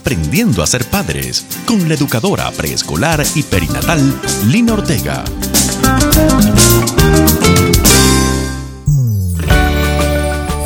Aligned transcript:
Aprendiendo 0.00 0.62
a 0.62 0.66
ser 0.66 0.86
padres 0.86 1.44
con 1.66 1.86
la 1.86 1.94
educadora 1.94 2.50
preescolar 2.52 3.22
y 3.34 3.42
perinatal 3.42 4.00
Lina 4.46 4.72
Ortega. 4.72 5.22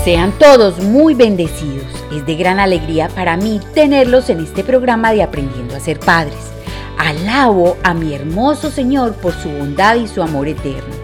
Sean 0.04 0.38
todos 0.38 0.78
muy 0.78 1.14
bendecidos. 1.14 1.84
Es 2.12 2.24
de 2.24 2.36
gran 2.36 2.60
alegría 2.60 3.08
para 3.08 3.36
mí 3.36 3.60
tenerlos 3.74 4.30
en 4.30 4.38
este 4.38 4.62
programa 4.62 5.12
de 5.12 5.24
Aprendiendo 5.24 5.74
a 5.74 5.80
ser 5.80 5.98
padres. 5.98 6.38
Alabo 6.96 7.76
a 7.82 7.92
mi 7.92 8.14
hermoso 8.14 8.70
Señor 8.70 9.14
por 9.14 9.34
su 9.34 9.48
bondad 9.48 9.96
y 9.96 10.06
su 10.06 10.22
amor 10.22 10.46
eterno. 10.46 11.03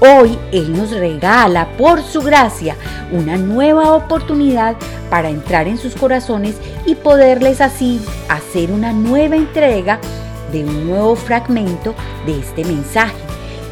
Hoy 0.00 0.38
Él 0.50 0.72
nos 0.74 0.92
regala 0.92 1.68
por 1.76 2.02
su 2.02 2.22
gracia 2.22 2.74
una 3.12 3.36
nueva 3.36 3.92
oportunidad 3.92 4.76
para 5.10 5.28
entrar 5.28 5.68
en 5.68 5.76
sus 5.76 5.94
corazones 5.94 6.56
y 6.86 6.94
poderles 6.94 7.60
así 7.60 8.00
hacer 8.30 8.70
una 8.70 8.94
nueva 8.94 9.36
entrega 9.36 10.00
de 10.52 10.64
un 10.64 10.86
nuevo 10.86 11.16
fragmento 11.16 11.94
de 12.24 12.40
este 12.40 12.64
mensaje 12.64 13.14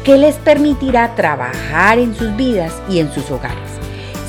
que 0.03 0.17
les 0.17 0.35
permitirá 0.35 1.15
trabajar 1.15 1.97
en 1.97 2.13
sus 2.15 2.35
vidas 2.35 2.73
y 2.87 2.99
en 2.99 3.11
sus 3.11 3.31
hogares. 3.31 3.69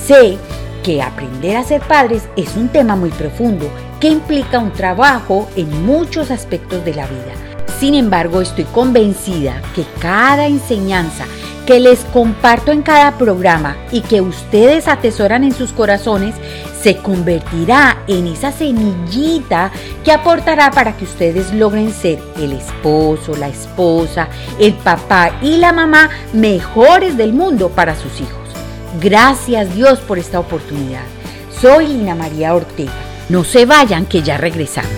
Sé 0.06 0.38
que 0.82 1.02
aprender 1.02 1.58
a 1.58 1.64
ser 1.64 1.82
padres 1.82 2.22
es 2.34 2.56
un 2.56 2.68
tema 2.68 2.96
muy 2.96 3.10
profundo 3.10 3.68
que 4.00 4.08
implica 4.08 4.58
un 4.58 4.72
trabajo 4.72 5.50
en 5.54 5.84
muchos 5.84 6.30
aspectos 6.30 6.82
de 6.82 6.94
la 6.94 7.06
vida. 7.06 7.34
Sin 7.78 7.94
embargo, 7.94 8.40
estoy 8.40 8.64
convencida 8.64 9.60
que 9.74 9.84
cada 10.00 10.46
enseñanza 10.46 11.26
que 11.70 11.78
les 11.78 12.00
comparto 12.06 12.72
en 12.72 12.82
cada 12.82 13.16
programa 13.16 13.76
y 13.92 14.00
que 14.00 14.20
ustedes 14.20 14.88
atesoran 14.88 15.44
en 15.44 15.54
sus 15.54 15.70
corazones 15.70 16.34
se 16.82 16.96
convertirá 16.96 18.02
en 18.08 18.26
esa 18.26 18.50
semillita 18.50 19.70
que 20.02 20.10
aportará 20.10 20.72
para 20.72 20.96
que 20.96 21.04
ustedes 21.04 21.54
logren 21.54 21.92
ser 21.92 22.18
el 22.38 22.54
esposo, 22.54 23.36
la 23.36 23.46
esposa, 23.46 24.28
el 24.58 24.74
papá 24.74 25.38
y 25.42 25.58
la 25.58 25.72
mamá 25.72 26.10
mejores 26.32 27.16
del 27.16 27.32
mundo 27.32 27.68
para 27.68 27.94
sus 27.94 28.20
hijos. 28.20 28.48
Gracias 29.00 29.72
Dios 29.72 30.00
por 30.00 30.18
esta 30.18 30.40
oportunidad. 30.40 31.04
Soy 31.60 31.86
Lina 31.86 32.16
María 32.16 32.52
Ortega. 32.52 32.90
No 33.28 33.44
se 33.44 33.64
vayan 33.64 34.06
que 34.06 34.22
ya 34.22 34.36
regresamos. 34.38 34.90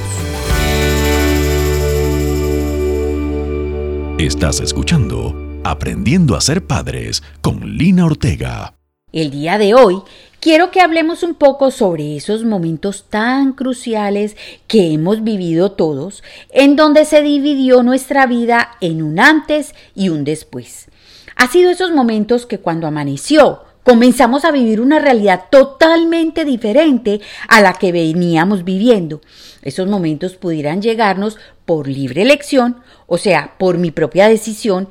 Estás 4.16 4.60
escuchando 4.60 5.41
Aprendiendo 5.64 6.34
a 6.34 6.40
ser 6.40 6.66
padres 6.66 7.22
con 7.40 7.76
Lina 7.76 8.04
Ortega. 8.04 8.74
El 9.12 9.30
día 9.30 9.58
de 9.58 9.74
hoy 9.74 10.02
quiero 10.40 10.72
que 10.72 10.80
hablemos 10.80 11.22
un 11.22 11.36
poco 11.36 11.70
sobre 11.70 12.16
esos 12.16 12.44
momentos 12.44 13.04
tan 13.08 13.52
cruciales 13.52 14.36
que 14.66 14.92
hemos 14.92 15.22
vivido 15.22 15.70
todos, 15.70 16.24
en 16.50 16.74
donde 16.74 17.04
se 17.04 17.22
dividió 17.22 17.84
nuestra 17.84 18.26
vida 18.26 18.72
en 18.80 19.02
un 19.02 19.20
antes 19.20 19.72
y 19.94 20.08
un 20.08 20.24
después. 20.24 20.88
Ha 21.36 21.46
sido 21.46 21.70
esos 21.70 21.92
momentos 21.92 22.44
que 22.44 22.58
cuando 22.58 22.88
amaneció, 22.88 23.62
comenzamos 23.84 24.44
a 24.44 24.50
vivir 24.50 24.80
una 24.80 24.98
realidad 24.98 25.44
totalmente 25.48 26.44
diferente 26.44 27.20
a 27.46 27.60
la 27.60 27.74
que 27.74 27.92
veníamos 27.92 28.64
viviendo. 28.64 29.20
Esos 29.62 29.86
momentos 29.86 30.34
pudieran 30.34 30.82
llegarnos 30.82 31.38
por 31.66 31.86
libre 31.86 32.22
elección, 32.22 32.78
o 33.06 33.16
sea, 33.16 33.54
por 33.58 33.78
mi 33.78 33.92
propia 33.92 34.28
decisión, 34.28 34.88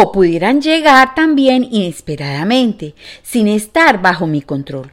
o 0.00 0.10
pudieran 0.10 0.62
llegar 0.62 1.14
también 1.14 1.64
inesperadamente, 1.70 2.94
sin 3.22 3.48
estar 3.48 4.00
bajo 4.00 4.26
mi 4.26 4.40
control. 4.40 4.90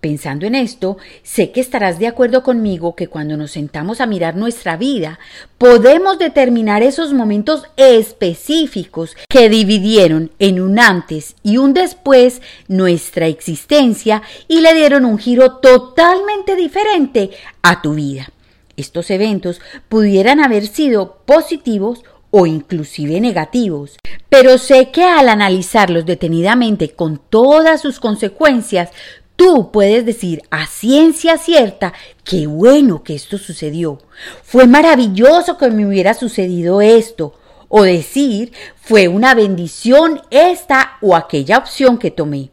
Pensando 0.00 0.46
en 0.46 0.54
esto, 0.54 0.96
sé 1.22 1.50
que 1.50 1.60
estarás 1.60 1.98
de 1.98 2.06
acuerdo 2.06 2.42
conmigo 2.42 2.96
que 2.96 3.08
cuando 3.08 3.36
nos 3.36 3.50
sentamos 3.50 4.00
a 4.00 4.06
mirar 4.06 4.34
nuestra 4.34 4.78
vida, 4.78 5.18
podemos 5.58 6.18
determinar 6.18 6.82
esos 6.82 7.12
momentos 7.12 7.64
específicos 7.76 9.14
que 9.28 9.50
dividieron 9.50 10.30
en 10.38 10.58
un 10.60 10.78
antes 10.78 11.36
y 11.42 11.58
un 11.58 11.74
después 11.74 12.40
nuestra 12.66 13.26
existencia 13.26 14.22
y 14.48 14.62
le 14.62 14.72
dieron 14.72 15.04
un 15.04 15.18
giro 15.18 15.58
totalmente 15.58 16.56
diferente 16.56 17.30
a 17.60 17.82
tu 17.82 17.92
vida. 17.92 18.30
Estos 18.78 19.10
eventos 19.10 19.60
pudieran 19.90 20.40
haber 20.40 20.66
sido 20.66 21.18
positivos 21.26 22.04
o 22.30 22.46
inclusive 22.46 23.20
negativos, 23.20 23.96
pero 24.28 24.58
sé 24.58 24.90
que 24.90 25.04
al 25.04 25.28
analizarlos 25.28 26.06
detenidamente 26.06 26.90
con 26.90 27.18
todas 27.18 27.80
sus 27.80 28.00
consecuencias, 28.00 28.90
tú 29.36 29.70
puedes 29.72 30.04
decir 30.04 30.42
a 30.50 30.66
ciencia 30.66 31.38
cierta 31.38 31.92
qué 32.24 32.46
bueno 32.46 33.02
que 33.02 33.14
esto 33.14 33.38
sucedió. 33.38 33.98
Fue 34.42 34.66
maravilloso 34.66 35.56
que 35.56 35.70
me 35.70 35.86
hubiera 35.86 36.14
sucedido 36.14 36.80
esto. 36.80 37.34
O 37.72 37.84
decir, 37.84 38.52
fue 38.74 39.06
una 39.06 39.34
bendición 39.34 40.20
esta 40.30 40.98
o 41.00 41.14
aquella 41.14 41.58
opción 41.58 41.98
que 41.98 42.10
tomé. 42.10 42.50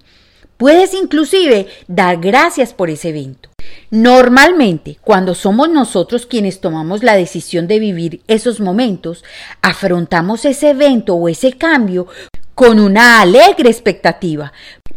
Puedes 0.58 0.94
inclusive 0.94 1.68
dar 1.88 2.18
gracias 2.18 2.74
por 2.74 2.90
ese 2.90 3.10
evento. 3.10 3.50
Normalmente, 3.92 4.98
cuando 5.02 5.36
somos 5.36 5.70
nosotros 5.70 6.26
quienes 6.26 6.60
tomamos 6.60 7.04
la 7.04 7.16
decisión 7.16 7.68
de 7.68 7.80
vivir 7.80 8.22
esos 8.28 8.60
momentos, 8.60 9.24
afrontamos 9.62 10.46
ese 10.46 10.72
evento 10.72 11.16
o 11.16 11.30
ese 11.30 11.54
cambio 11.54 12.08
con 12.56 12.80
una 12.80 13.22
alegre 13.22 13.70
expectativa, 13.70 14.52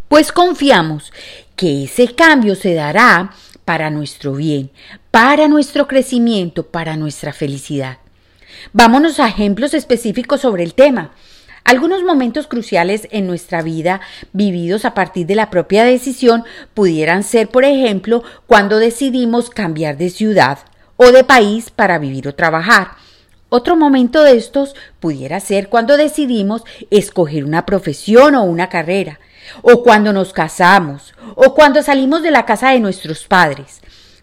pues 0.09 0.32
confiamos 0.32 1.12
que 1.56 1.84
ese 1.84 2.15
cambio 2.15 2.54
se 2.54 2.75
dará 2.75 3.32
para 3.66 3.91
nuestro 3.91 4.32
bien, 4.32 4.71
para 5.10 5.47
nuestro 5.47 5.87
crecimiento, 5.87 6.66
para 6.66 6.97
nuestra 6.97 7.32
felicidad. 7.32 7.98
Vámonos 8.72 9.21
a 9.21 9.28
ejemplos 9.28 9.75
específicos 9.75 10.41
sobre 10.41 10.65
el 10.65 10.75
tema. 10.75 11.12
Algunos 11.65 12.03
momentos 12.03 12.47
cruciales 12.47 13.06
en 13.10 13.26
nuestra 13.26 13.62
vida 13.62 14.00
vividos 14.32 14.84
a 14.84 14.94
partir 14.94 15.26
de 15.26 15.34
la 15.34 15.50
propia 15.50 15.84
decisión 15.84 16.44
pudieran 16.75 17.22
ser, 17.22 17.48
por 17.48 17.65
ejemplo, 17.65 18.22
cuando 18.47 18.78
decidimos 18.78 19.50
cambiar 19.50 19.97
de 19.97 20.10
ciudad 20.10 20.59
o 20.97 21.12
de 21.12 21.25
país 21.25 21.71
para 21.71 21.98
vivir 21.98 22.28
o 22.28 22.34
trabajar. 22.34 22.93
Otro 23.48 23.76
momento 23.76 24.22
de 24.22 24.37
estos 24.37 24.75
pudiera 25.00 25.41
ser 25.41 25.69
cuando 25.69 25.97
decidimos 25.97 26.62
escoger 26.91 27.44
una 27.44 27.66
profesión 27.66 28.34
o 28.37 28.44
una 28.44 28.69
carrera, 28.69 29.19
o 29.62 29.82
cuando 29.82 30.12
nos 30.12 30.32
casamos, 30.32 31.15
o 31.34 31.54
cuando 31.54 31.82
salimos 31.82 32.22
de 32.22 32.31
la 32.31 32.47
casa 32.47 32.71
de 32.71 32.81
nuestros 32.81 33.27
padres. 33.27 33.81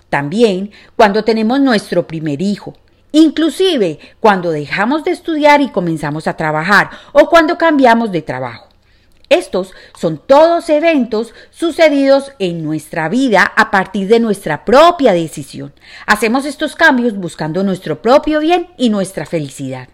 También 0.10 0.72
cuando 0.96 1.24
tenemos 1.26 1.60
nuestro 1.60 2.08
primer 2.08 2.42
hijo, 2.42 2.76
inclusive 3.12 4.00
cuando 4.20 4.52
dejamos 4.52 5.04
de 5.04 5.12
estudiar 5.12 5.62
y 5.62 5.70
comenzamos 5.70 6.28
a 6.28 6.36
trabajar 6.36 6.90
o 7.14 7.30
cuando 7.30 7.58
cambiamos 7.58 8.12
de 8.12 8.22
trabajo. 8.22 8.68
Estos 9.30 9.74
son 10.00 10.22
todos 10.26 10.70
eventos 10.70 11.34
sucedidos 11.50 12.32
en 12.40 12.64
nuestra 12.64 13.10
vida 13.10 13.44
a 13.44 13.72
partir 13.72 14.08
de 14.08 14.22
nuestra 14.22 14.64
propia 14.64 15.12
decisión. 15.12 15.74
Hacemos 16.06 16.46
estos 16.46 16.76
cambios 16.76 17.14
buscando 17.18 17.62
nuestro 17.64 18.02
propio 18.02 18.40
bien 18.40 18.70
y 18.78 18.90
nuestra 18.90 19.26
felicidad. 19.26 19.90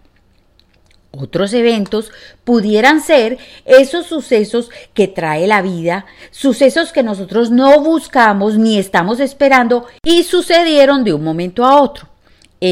Otros 1.10 1.52
eventos 1.52 2.12
pudieran 2.44 3.00
ser 3.00 3.38
esos 3.64 4.06
sucesos 4.06 4.70
que 4.94 5.08
trae 5.08 5.46
la 5.48 5.62
vida, 5.62 6.06
sucesos 6.30 6.92
que 6.92 7.02
nosotros 7.02 7.50
no 7.50 7.80
buscamos 7.80 8.56
ni 8.56 8.78
estamos 8.78 9.18
esperando 9.18 9.86
y 10.04 10.24
sucedieron 10.24 11.02
de 11.02 11.12
un 11.12 11.24
momento 11.24 11.64
a 11.64 11.80
otro 11.80 12.13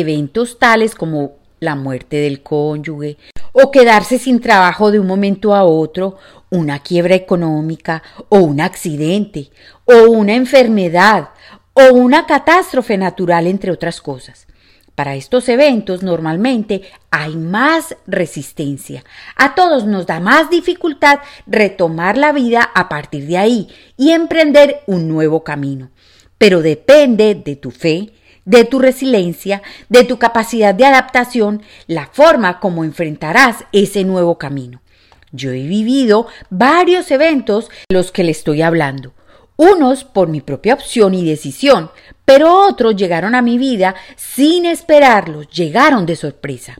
eventos 0.00 0.58
tales 0.58 0.94
como 0.94 1.32
la 1.60 1.74
muerte 1.74 2.16
del 2.16 2.42
cónyuge 2.42 3.18
o 3.52 3.70
quedarse 3.70 4.18
sin 4.18 4.40
trabajo 4.40 4.90
de 4.90 4.98
un 4.98 5.06
momento 5.06 5.54
a 5.54 5.64
otro, 5.64 6.16
una 6.50 6.78
quiebra 6.78 7.14
económica 7.14 8.02
o 8.28 8.38
un 8.38 8.60
accidente 8.60 9.50
o 9.84 10.10
una 10.10 10.34
enfermedad 10.34 11.30
o 11.74 11.92
una 11.94 12.26
catástrofe 12.26 12.96
natural, 12.96 13.46
entre 13.46 13.70
otras 13.70 14.00
cosas. 14.00 14.46
Para 14.94 15.14
estos 15.14 15.48
eventos 15.48 16.02
normalmente 16.02 16.82
hay 17.10 17.36
más 17.36 17.96
resistencia. 18.06 19.04
A 19.36 19.54
todos 19.54 19.86
nos 19.86 20.06
da 20.06 20.20
más 20.20 20.50
dificultad 20.50 21.20
retomar 21.46 22.18
la 22.18 22.32
vida 22.32 22.62
a 22.74 22.88
partir 22.88 23.26
de 23.26 23.38
ahí 23.38 23.68
y 23.96 24.10
emprender 24.10 24.82
un 24.86 25.08
nuevo 25.08 25.44
camino. 25.44 25.90
Pero 26.36 26.60
depende 26.60 27.34
de 27.34 27.56
tu 27.56 27.70
fe, 27.70 28.12
de 28.44 28.64
tu 28.64 28.78
resiliencia, 28.78 29.62
de 29.88 30.04
tu 30.04 30.18
capacidad 30.18 30.74
de 30.74 30.84
adaptación, 30.84 31.62
la 31.86 32.06
forma 32.06 32.60
como 32.60 32.84
enfrentarás 32.84 33.64
ese 33.72 34.04
nuevo 34.04 34.38
camino. 34.38 34.82
Yo 35.32 35.50
he 35.50 35.66
vivido 35.66 36.26
varios 36.50 37.10
eventos 37.10 37.70
de 37.88 37.96
los 37.96 38.12
que 38.12 38.24
le 38.24 38.32
estoy 38.32 38.62
hablando, 38.62 39.14
unos 39.56 40.04
por 40.04 40.28
mi 40.28 40.40
propia 40.40 40.74
opción 40.74 41.14
y 41.14 41.24
decisión, 41.24 41.90
pero 42.24 42.66
otros 42.66 42.96
llegaron 42.96 43.34
a 43.34 43.42
mi 43.42 43.58
vida 43.58 43.94
sin 44.16 44.66
esperarlos, 44.66 45.48
llegaron 45.48 46.04
de 46.04 46.16
sorpresa. 46.16 46.76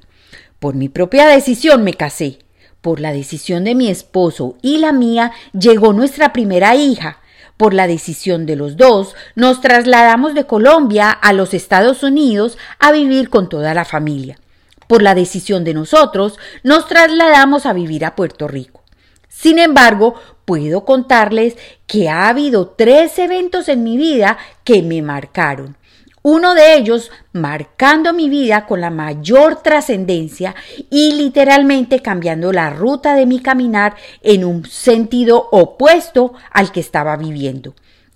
Por 0.59 0.75
mi 0.75 0.89
propia 0.89 1.27
decisión 1.27 1.83
me 1.83 1.95
casé, 1.95 2.39
por 2.83 3.01
la 3.01 3.13
decisión 3.13 3.65
de 3.65 3.75
mi 3.75 3.89
esposo 3.89 4.57
y 4.61 4.79
la 4.79 4.93
mía 4.93 5.33
llegó 5.59 5.93
nuestra 5.93 6.33
primera 6.33 6.75
hija, 6.75 7.19
Por 7.57 7.75
la 7.75 7.87
decisión 7.87 8.47
de 8.47 8.57
los 8.57 8.77
dos, 8.77 9.15
nos 9.35 9.61
trasladamos 9.61 10.35
de 10.35 10.47
Colombia 10.47 11.11
a 11.11 11.33
los 11.33 11.55
Estados 11.55 12.03
Unidos 12.03 12.59
a 12.79 12.93
vivir 12.93 13.31
con 13.31 13.49
toda 13.49 13.75
la 13.75 13.85
familia. 13.85 14.39
Por 14.87 15.03
la 15.03 15.15
decisión 15.15 15.65
de 15.65 15.75
nosotros, 15.75 16.39
nos 16.63 16.87
trasladamos 16.87 17.67
a 17.67 17.73
vivir 17.73 18.05
a 18.05 18.17
Puerto 18.17 18.49
Rico. 18.49 18.83
Sin 19.29 19.59
embargo, 19.59 20.15
puedo 20.45 20.85
contarles 20.85 21.57
que 21.87 22.09
ha 22.09 22.29
habido 22.29 22.69
tres 22.69 23.19
eventos 23.19 23.69
en 23.69 23.83
mi 23.83 23.97
vida 23.97 24.39
que 24.65 24.83
me 24.83 25.03
marcaron 25.03 25.77
uno 26.23 26.55
de 26.55 26.75
ellos 26.77 27.11
marcando 27.33 28.13
mi 28.13 28.29
vida 28.29 28.67
con 28.67 28.81
la 28.81 28.91
mayor 28.91 29.63
trascendencia 29.63 30.55
y 30.89 31.15
literalmente 31.15 32.01
cambiando 32.01 32.53
la 32.53 32.71
ruta 32.71 33.15
de 33.15 33.27
mi 33.27 33.41
caminar 33.41 33.97
en 34.23 34.45
un 34.45 34.65
sentido 34.65 35.49
opuesto 35.51 36.35
al 36.51 36.71
que 36.73 36.81
estaba 36.81 37.17
viviendo. 37.17 37.75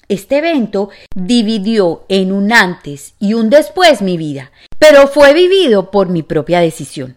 Este 0.09 0.39
evento 0.39 0.91
dividió 1.17 2.05
en 2.09 2.31
un 2.31 2.53
antes 2.53 3.15
y 3.19 3.35
un 3.35 3.51
después 3.51 4.03
mi 4.03 4.17
vida, 4.17 4.53
pero 4.79 5.09
fue 5.09 5.35
vivido 5.35 5.91
por 5.91 6.09
mi 6.09 6.23
propia 6.23 6.61
decisión. 6.61 7.17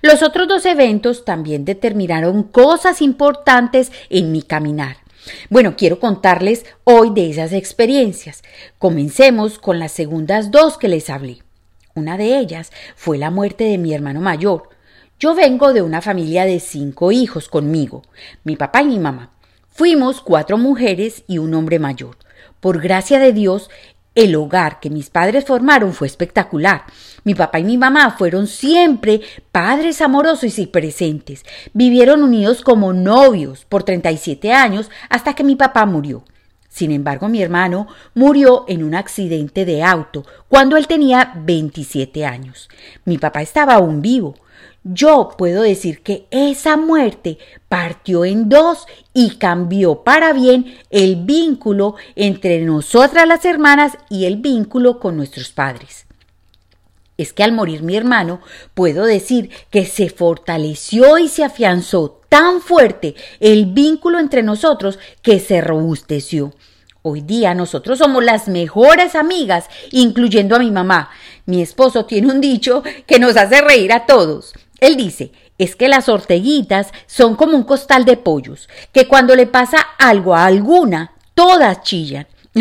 Los 0.00 0.22
otros 0.22 0.48
dos 0.48 0.64
eventos 0.64 1.24
también 1.24 1.64
determinaron 1.64 2.44
cosas 2.44 3.02
importantes 3.02 3.92
en 4.08 4.32
mi 4.32 4.42
caminar. 4.42 4.96
Bueno, 5.48 5.74
quiero 5.76 6.00
contarles 6.00 6.64
hoy 6.84 7.10
de 7.10 7.30
esas 7.30 7.52
experiencias. 7.52 8.42
Comencemos 8.78 9.58
con 9.58 9.78
las 9.78 9.92
segundas 9.92 10.50
dos 10.50 10.78
que 10.78 10.88
les 10.88 11.10
hablé. 11.10 11.42
Una 11.94 12.16
de 12.16 12.38
ellas 12.38 12.70
fue 12.96 13.18
la 13.18 13.30
muerte 13.30 13.64
de 13.64 13.78
mi 13.78 13.92
hermano 13.92 14.20
mayor. 14.20 14.70
Yo 15.18 15.34
vengo 15.34 15.72
de 15.72 15.82
una 15.82 16.00
familia 16.00 16.44
de 16.44 16.60
cinco 16.60 17.12
hijos 17.12 17.48
conmigo, 17.48 18.02
mi 18.44 18.56
papá 18.56 18.82
y 18.82 18.86
mi 18.86 18.98
mamá. 18.98 19.32
Fuimos 19.68 20.20
cuatro 20.20 20.56
mujeres 20.56 21.24
y 21.26 21.38
un 21.38 21.52
hombre 21.54 21.78
mayor. 21.78 22.16
Por 22.60 22.80
gracia 22.80 23.18
de 23.18 23.32
Dios, 23.32 23.70
el 24.14 24.34
hogar 24.34 24.80
que 24.80 24.90
mis 24.90 25.10
padres 25.10 25.44
formaron 25.44 25.92
fue 25.92 26.06
espectacular. 26.06 26.84
Mi 27.24 27.34
papá 27.34 27.60
y 27.60 27.64
mi 27.64 27.78
mamá 27.78 28.16
fueron 28.18 28.46
siempre 28.46 29.20
padres 29.52 30.00
amorosos 30.00 30.58
y 30.58 30.66
presentes. 30.66 31.44
Vivieron 31.72 32.22
unidos 32.22 32.62
como 32.62 32.92
novios 32.92 33.64
por 33.68 33.82
37 33.82 34.52
años 34.52 34.90
hasta 35.08 35.34
que 35.34 35.44
mi 35.44 35.56
papá 35.56 35.86
murió. 35.86 36.24
Sin 36.68 36.92
embargo, 36.92 37.28
mi 37.28 37.42
hermano 37.42 37.88
murió 38.14 38.64
en 38.68 38.84
un 38.84 38.94
accidente 38.94 39.64
de 39.64 39.82
auto 39.82 40.24
cuando 40.48 40.76
él 40.76 40.86
tenía 40.86 41.32
27 41.36 42.24
años. 42.24 42.68
Mi 43.04 43.18
papá 43.18 43.42
estaba 43.42 43.74
aún 43.74 44.00
vivo. 44.00 44.36
Yo 44.82 45.34
puedo 45.36 45.60
decir 45.60 46.02
que 46.02 46.26
esa 46.30 46.78
muerte 46.78 47.36
partió 47.68 48.24
en 48.24 48.48
dos 48.48 48.86
y 49.12 49.36
cambió 49.36 50.04
para 50.04 50.32
bien 50.32 50.74
el 50.88 51.16
vínculo 51.16 51.96
entre 52.16 52.60
nosotras 52.60 53.28
las 53.28 53.44
hermanas 53.44 53.98
y 54.08 54.24
el 54.24 54.36
vínculo 54.36 54.98
con 54.98 55.18
nuestros 55.18 55.50
padres. 55.50 56.06
Es 57.18 57.34
que 57.34 57.42
al 57.42 57.52
morir 57.52 57.82
mi 57.82 57.94
hermano, 57.94 58.40
puedo 58.72 59.04
decir 59.04 59.50
que 59.70 59.84
se 59.84 60.08
fortaleció 60.08 61.18
y 61.18 61.28
se 61.28 61.44
afianzó 61.44 62.22
tan 62.30 62.62
fuerte 62.62 63.14
el 63.38 63.66
vínculo 63.66 64.18
entre 64.18 64.42
nosotros 64.42 64.98
que 65.20 65.40
se 65.40 65.60
robusteció. 65.60 66.54
Hoy 67.02 67.20
día 67.20 67.54
nosotros 67.54 67.98
somos 67.98 68.24
las 68.24 68.48
mejores 68.48 69.14
amigas, 69.14 69.68
incluyendo 69.90 70.56
a 70.56 70.58
mi 70.58 70.70
mamá. 70.70 71.10
Mi 71.44 71.60
esposo 71.60 72.06
tiene 72.06 72.32
un 72.32 72.40
dicho 72.40 72.82
que 73.06 73.18
nos 73.18 73.36
hace 73.36 73.60
reír 73.60 73.92
a 73.92 74.06
todos. 74.06 74.54
Él 74.80 74.96
dice, 74.96 75.32
es 75.58 75.76
que 75.76 75.88
las 75.88 76.08
orteguitas 76.08 76.92
son 77.06 77.36
como 77.36 77.56
un 77.56 77.64
costal 77.64 78.04
de 78.04 78.16
pollos, 78.16 78.68
que 78.92 79.06
cuando 79.06 79.36
le 79.36 79.46
pasa 79.46 79.78
algo 79.98 80.34
a 80.34 80.46
alguna, 80.46 81.12
todas 81.34 81.82
chillan. 81.82 82.26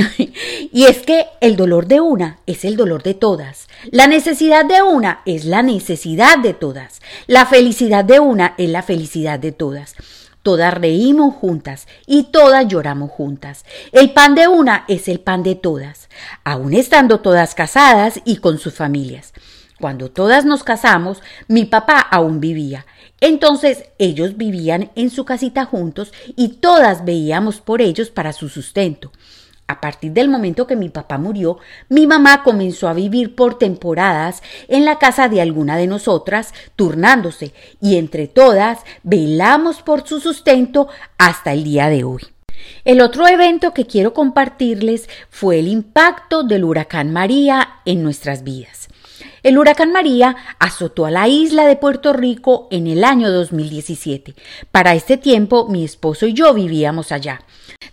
y 0.72 0.86
es 0.86 1.00
que 1.00 1.26
el 1.42 1.56
dolor 1.56 1.88
de 1.88 2.00
una 2.00 2.40
es 2.46 2.64
el 2.64 2.76
dolor 2.76 3.02
de 3.02 3.16
todas. 3.16 3.68
La 3.92 4.08
necesidad 4.08 4.66
de 4.66 4.82
una 4.84 5.22
es 5.26 5.46
la 5.46 5.64
necesidad 5.64 6.38
de 6.38 6.54
todas. 6.54 7.02
La 7.26 7.46
felicidad 7.46 8.06
de 8.06 8.20
una 8.20 8.54
es 8.58 8.70
la 8.70 8.84
felicidad 8.84 9.40
de 9.40 9.52
todas. 9.52 9.96
Todas 10.44 10.74
reímos 10.74 11.36
juntas 11.36 11.88
y 12.06 12.24
todas 12.32 12.68
lloramos 12.68 13.12
juntas. 13.12 13.66
El 13.92 14.14
pan 14.14 14.36
de 14.36 14.48
una 14.48 14.86
es 14.88 15.08
el 15.08 15.20
pan 15.20 15.44
de 15.44 15.56
todas, 15.56 16.08
aun 16.44 16.74
estando 16.74 17.20
todas 17.20 17.56
casadas 17.56 18.22
y 18.24 18.38
con 18.38 18.58
sus 18.58 18.74
familias. 18.74 19.34
Cuando 19.80 20.12
todas 20.12 20.46
nos 20.46 20.64
casamos, 20.64 21.22
mi 21.48 21.66
papá 21.66 22.00
aún 22.00 22.40
vivía. 22.40 22.86
Entonces 23.22 23.86
ellos 23.98 24.38
vivían 24.38 24.92
en 24.96 25.10
su 25.10 25.26
casita 25.26 25.66
juntos 25.66 26.14
y 26.36 26.50
todas 26.60 27.06
veíamos 27.06 27.62
por 27.62 27.82
ellos 27.82 28.10
para 28.10 28.34
su 28.34 28.50
sustento. 28.50 29.12
A 29.68 29.82
partir 29.82 30.14
del 30.14 30.30
momento 30.30 30.66
que 30.66 30.76
mi 30.76 30.90
papá 30.90 31.20
murió, 31.20 31.60
mi 31.90 32.08
mamá 32.08 32.42
comenzó 32.44 32.88
a 32.88 32.94
vivir 32.94 33.36
por 33.36 33.60
temporadas 33.60 34.42
en 34.68 34.84
la 34.84 34.98
casa 34.98 35.30
de 35.30 35.42
alguna 35.42 35.78
de 35.78 35.86
nosotras, 35.86 36.54
turnándose, 36.76 37.54
y 37.80 37.98
entre 37.98 38.28
todas 38.28 38.80
velamos 39.04 39.84
por 39.84 40.08
su 40.08 40.20
sustento 40.20 40.88
hasta 41.20 41.54
el 41.54 41.64
día 41.64 41.88
de 41.90 42.04
hoy. 42.04 42.24
El 42.84 43.00
otro 43.00 43.28
evento 43.28 43.74
que 43.74 43.86
quiero 43.86 44.14
compartirles 44.14 45.08
fue 45.30 45.60
el 45.60 45.68
impacto 45.68 46.44
del 46.44 46.64
huracán 46.64 47.14
María 47.14 47.82
en 47.86 48.02
nuestras 48.02 48.44
vidas. 48.44 48.79
El 49.42 49.58
huracán 49.58 49.94
María 49.94 50.36
azotó 50.60 51.06
a 51.06 51.12
la 51.12 51.30
isla 51.30 51.66
de 51.66 51.78
Puerto 51.78 52.12
Rico 52.12 52.68
en 52.72 52.88
el 52.88 53.06
año 53.06 53.32
2017. 53.32 54.36
Para 54.70 54.96
este 54.96 55.16
tiempo 55.16 55.68
mi 55.70 55.86
esposo 55.86 56.26
y 56.28 56.34
yo 56.34 56.54
vivíamos 56.54 57.14
allá. 57.14 57.42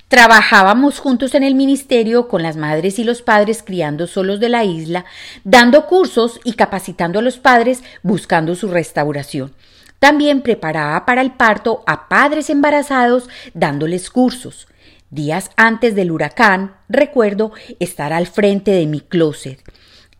Trabajábamos 0.08 0.98
juntos 0.98 1.36
en 1.36 1.44
el 1.44 1.54
ministerio 1.54 2.26
con 2.26 2.42
las 2.42 2.56
madres 2.56 2.98
y 2.98 3.04
los 3.04 3.22
padres 3.22 3.62
criando 3.62 4.08
solos 4.08 4.40
de 4.40 4.48
la 4.48 4.64
isla, 4.64 5.04
dando 5.44 5.86
cursos 5.86 6.40
y 6.42 6.54
capacitando 6.54 7.20
a 7.20 7.22
los 7.22 7.38
padres 7.38 7.84
buscando 8.02 8.56
su 8.56 8.66
restauración. 8.66 9.54
También 10.00 10.42
preparaba 10.42 11.06
para 11.06 11.20
el 11.20 11.32
parto 11.32 11.84
a 11.86 12.08
padres 12.08 12.50
embarazados 12.50 13.28
dándoles 13.54 14.10
cursos. 14.10 14.66
Días 15.10 15.52
antes 15.56 15.94
del 15.94 16.10
huracán, 16.10 16.74
recuerdo 16.88 17.52
estar 17.78 18.12
al 18.12 18.26
frente 18.26 18.72
de 18.72 18.86
mi 18.86 19.00
closet 19.00 19.62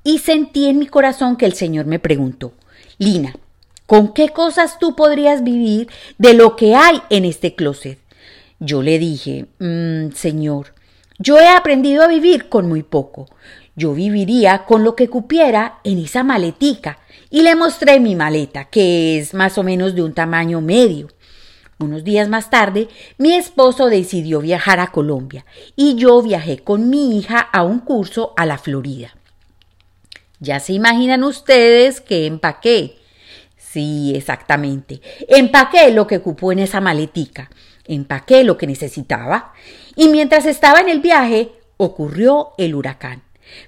y 0.06 0.19
sentí 0.19 0.67
en 0.67 0.79
mi 0.79 0.87
corazón 0.87 1.37
que 1.37 1.47
el 1.47 1.55
Señor 1.55 1.87
me 1.87 1.99
preguntó, 1.99 2.53
Lina, 2.97 3.35
¿con 3.87 4.14
qué 4.14 4.29
cosas 4.29 4.79
tú 4.79 4.94
podrías 4.94 5.43
vivir 5.43 5.88
de 6.17 6.32
lo 6.32 6.55
que 6.55 6.76
hay 6.76 7.03
en 7.11 7.25
este 7.25 7.56
closet? 7.56 7.99
Yo 8.61 8.85
le 8.85 9.00
dije, 9.00 9.47
mm, 9.58 10.12
Señor, 10.12 10.75
yo 11.19 11.41
he 11.41 11.49
aprendido 11.49 12.05
a 12.05 12.06
vivir 12.06 12.49
con 12.49 12.69
muy 12.69 12.85
poco. 12.85 13.26
Yo 13.75 13.94
viviría 13.94 14.64
con 14.64 14.85
lo 14.85 14.94
que 14.94 15.08
cupiera 15.08 15.81
en 15.82 15.99
esa 15.99 16.23
maletica. 16.23 17.00
Y 17.29 17.43
le 17.43 17.56
mostré 17.56 17.98
mi 17.98 18.15
maleta, 18.15 18.67
que 18.67 19.19
es 19.19 19.34
más 19.34 19.58
o 19.58 19.65
menos 19.65 19.96
de 19.96 20.05
un 20.05 20.15
tamaño 20.15 20.60
medio. 20.60 21.08
Unos 21.81 22.05
días 22.05 22.29
más 22.29 22.48
tarde, 22.48 22.86
mi 23.19 23.34
esposo 23.34 23.86
decidió 23.86 24.41
viajar 24.41 24.79
a 24.79 24.93
Colombia 24.93 25.44
y 25.75 25.96
yo 25.96 26.22
viajé 26.22 26.58
con 26.58 26.91
mi 26.91 27.19
hija 27.19 27.41
a 27.41 27.65
un 27.65 27.81
curso 27.81 28.34
a 28.36 28.46
la 28.46 28.56
Florida. 28.56 29.17
Ya 30.40 30.60
se 30.60 30.72
imaginan 30.72 31.24
ustedes 31.24 32.00
que 32.00 32.26
empaqué. 32.26 32.98
Sí, 33.56 34.12
exactamente. 34.14 35.00
Empaqué 35.28 35.90
lo 35.90 36.06
que 36.06 36.19
ocupó 36.19 36.52
en 36.52 36.60
esa 36.60 36.81
maletica. 36.81 37.50
Empaqué 37.84 38.44
lo 38.44 38.56
que 38.56 38.66
necesitaba. 38.66 39.52
Y 39.94 40.08
mientras 40.08 40.46
estaba 40.46 40.81
en 40.81 40.88
el 40.88 41.00
viaje, 41.00 41.52
ocurrió 41.76 42.52
el 42.58 42.74
huracán. 42.74 43.22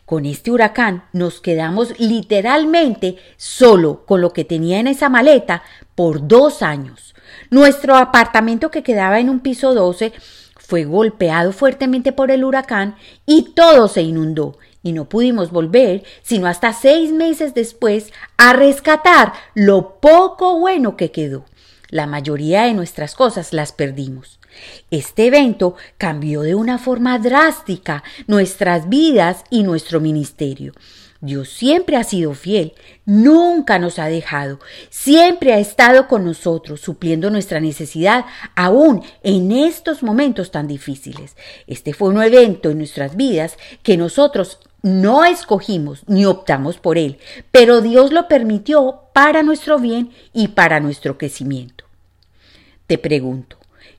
Con 0.04 0.26
este 0.26 0.50
huracán 0.50 1.04
nos 1.12 1.40
quedamos 1.40 1.98
literalmente 2.00 3.16
solo 3.36 4.04
con 4.06 4.20
lo 4.20 4.32
que 4.32 4.44
tenía 4.44 4.80
en 4.80 4.88
esa 4.88 5.08
maleta 5.08 5.62
por 5.94 6.26
dos 6.26 6.62
años. 6.62 7.14
Nuestro 7.50 7.96
apartamento 7.96 8.70
que 8.70 8.82
quedaba 8.82 9.20
en 9.20 9.30
un 9.30 9.40
piso 9.40 9.74
12 9.74 10.12
fue 10.56 10.84
golpeado 10.84 11.52
fuertemente 11.52 12.12
por 12.12 12.30
el 12.30 12.44
huracán 12.44 12.96
y 13.24 13.52
todo 13.54 13.88
se 13.88 14.02
inundó 14.02 14.58
y 14.82 14.92
no 14.92 15.08
pudimos 15.08 15.50
volver 15.50 16.04
sino 16.22 16.46
hasta 16.46 16.72
seis 16.72 17.12
meses 17.12 17.54
después 17.54 18.12
a 18.36 18.52
rescatar 18.52 19.32
lo 19.54 20.00
poco 20.00 20.58
bueno 20.58 20.96
que 20.96 21.10
quedó. 21.10 21.44
La 21.90 22.06
mayoría 22.06 22.64
de 22.64 22.74
nuestras 22.74 23.14
cosas 23.14 23.52
las 23.52 23.72
perdimos. 23.72 24.38
Este 24.90 25.26
evento 25.26 25.74
cambió 25.96 26.42
de 26.42 26.54
una 26.54 26.78
forma 26.78 27.18
drástica 27.18 28.02
nuestras 28.26 28.88
vidas 28.88 29.44
y 29.50 29.62
nuestro 29.62 30.00
ministerio. 30.00 30.72
Dios 31.20 31.48
siempre 31.48 31.96
ha 31.96 32.04
sido 32.04 32.32
fiel, 32.32 32.74
nunca 33.04 33.80
nos 33.80 33.98
ha 33.98 34.06
dejado, 34.06 34.60
siempre 34.88 35.52
ha 35.52 35.58
estado 35.58 36.06
con 36.06 36.24
nosotros, 36.24 36.80
supliendo 36.80 37.28
nuestra 37.28 37.58
necesidad, 37.58 38.24
aún 38.54 39.02
en 39.24 39.50
estos 39.50 40.04
momentos 40.04 40.52
tan 40.52 40.68
difíciles. 40.68 41.36
Este 41.66 41.92
fue 41.92 42.10
un 42.10 42.22
evento 42.22 42.70
en 42.70 42.78
nuestras 42.78 43.16
vidas 43.16 43.56
que 43.82 43.96
nosotros 43.96 44.60
no 44.82 45.24
escogimos 45.24 46.02
ni 46.06 46.24
optamos 46.24 46.78
por 46.78 46.98
él, 46.98 47.18
pero 47.50 47.80
Dios 47.80 48.12
lo 48.12 48.28
permitió 48.28 49.02
para 49.12 49.42
nuestro 49.42 49.78
bien 49.78 50.10
y 50.32 50.48
para 50.48 50.80
nuestro 50.80 51.18
crecimiento. 51.18 51.84
Te 52.86 52.98
pregunto, 52.98 53.58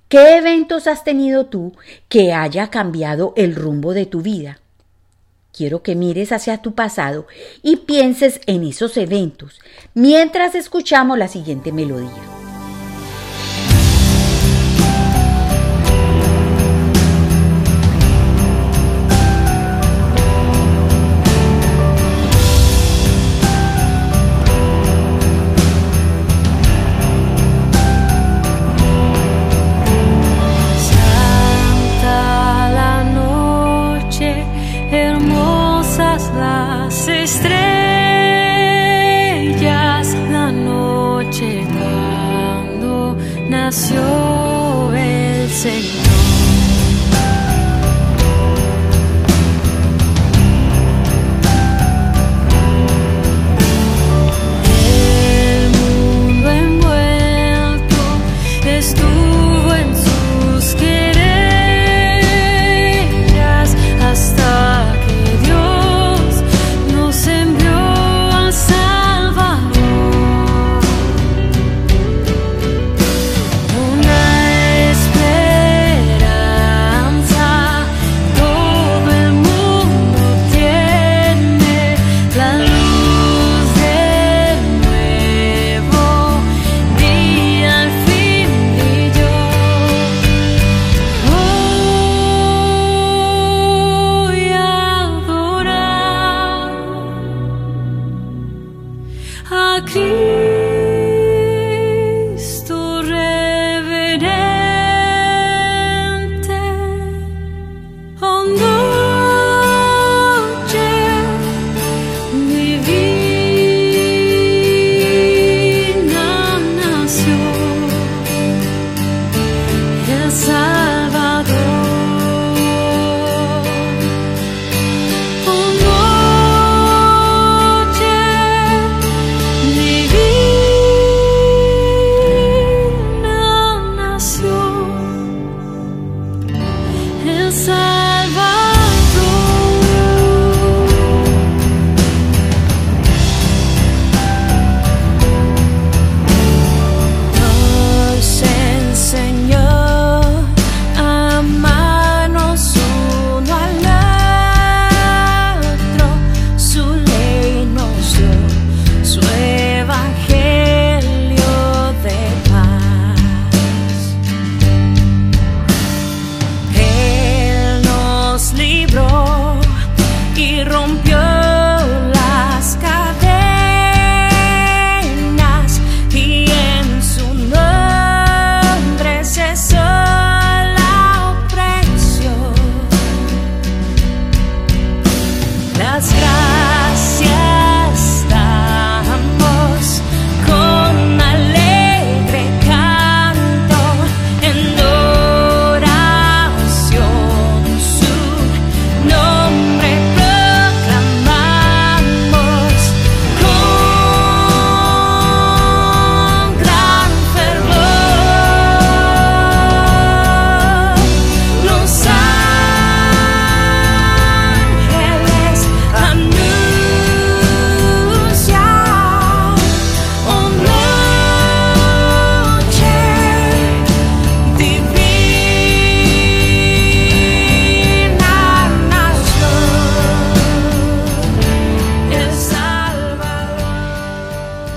¿Qué 0.10 0.38
eventos 0.38 0.88
has 0.88 1.04
tenido 1.04 1.46
tú 1.46 1.74
que 2.08 2.34
haya 2.34 2.72
cambiado 2.72 3.34
el 3.38 3.54
rumbo 3.54 3.94
de 3.94 4.08
tu 4.08 4.24
vida? 4.24 4.60
Quiero 5.56 5.84
que 5.84 5.94
mires 5.94 6.32
hacia 6.32 6.64
tu 6.64 6.74
pasado 6.74 7.28
y 7.62 7.78
pienses 7.78 8.42
en 8.48 8.64
esos 8.64 8.98
eventos 8.98 9.60
mientras 9.94 10.56
escuchamos 10.56 11.20
la 11.20 11.28
siguiente 11.28 11.72
melodía. 11.72 12.39
Nació 43.70 44.92
el 44.96 45.48
Señor. 45.52 45.99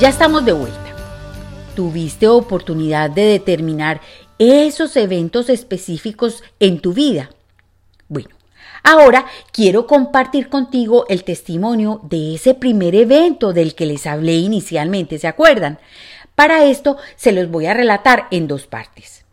Ya 0.03 0.09
estamos 0.09 0.45
de 0.45 0.51
vuelta. 0.51 0.97
¿Tuviste 1.77 2.27
oportunidad 2.27 3.09
de 3.09 3.23
determinar 3.23 4.01
esos 4.37 4.97
eventos 4.97 5.49
específicos 5.49 6.43
en 6.59 6.81
tu 6.81 6.93
vida? 6.93 7.31
Bueno, 8.09 8.31
ahora 8.83 9.27
quiero 9.53 9.87
compartir 9.87 10.49
contigo 10.49 11.07
el 11.09 11.23
testimonio 11.23 12.01
de 12.03 12.35
ese 12.35 12.55
primer 12.55 12.97
evento 12.97 13.53
del 13.53 13.77
que 13.77 13.87
les 13.87 14.09
hablé 14.09 14.35
inicialmente, 14.39 15.21
¿se 15.21 15.29
acuerdan? 15.29 15.79
Para 16.35 16.65
esto 16.65 16.97
se 17.15 17.31
los 17.31 17.49
voy 17.49 17.67
a 17.67 17.75
relatar 17.75 18.27
en 18.33 18.49
dos 18.49 18.67
partes. 18.67 19.25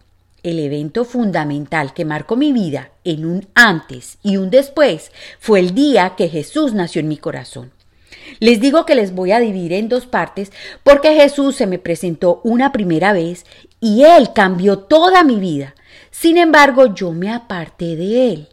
El 0.43 0.59
evento 0.59 1.03
fundamental 1.03 1.95
que 1.95 2.05
marcó 2.05 2.35
mi 2.35 2.53
vida 2.53 2.91
en 3.03 3.25
un 3.25 3.47
antes 3.55 4.19
y 4.21 4.37
un 4.37 4.51
después 4.51 5.11
fue 5.39 5.61
el 5.61 5.73
día 5.73 6.13
que 6.15 6.29
Jesús 6.29 6.75
nació 6.75 6.99
en 6.99 7.07
mi 7.07 7.17
corazón. 7.17 7.71
Les 8.39 8.59
digo 8.59 8.85
que 8.85 8.95
les 8.95 9.13
voy 9.13 9.31
a 9.31 9.39
dividir 9.39 9.73
en 9.73 9.89
dos 9.89 10.05
partes 10.05 10.51
porque 10.83 11.15
Jesús 11.15 11.55
se 11.55 11.67
me 11.67 11.79
presentó 11.79 12.41
una 12.43 12.71
primera 12.71 13.13
vez 13.13 13.45
y 13.79 14.03
Él 14.03 14.31
cambió 14.33 14.79
toda 14.79 15.23
mi 15.23 15.35
vida. 15.35 15.75
Sin 16.11 16.37
embargo, 16.37 16.93
yo 16.93 17.11
me 17.11 17.31
aparté 17.31 17.95
de 17.95 18.31
Él. 18.31 18.49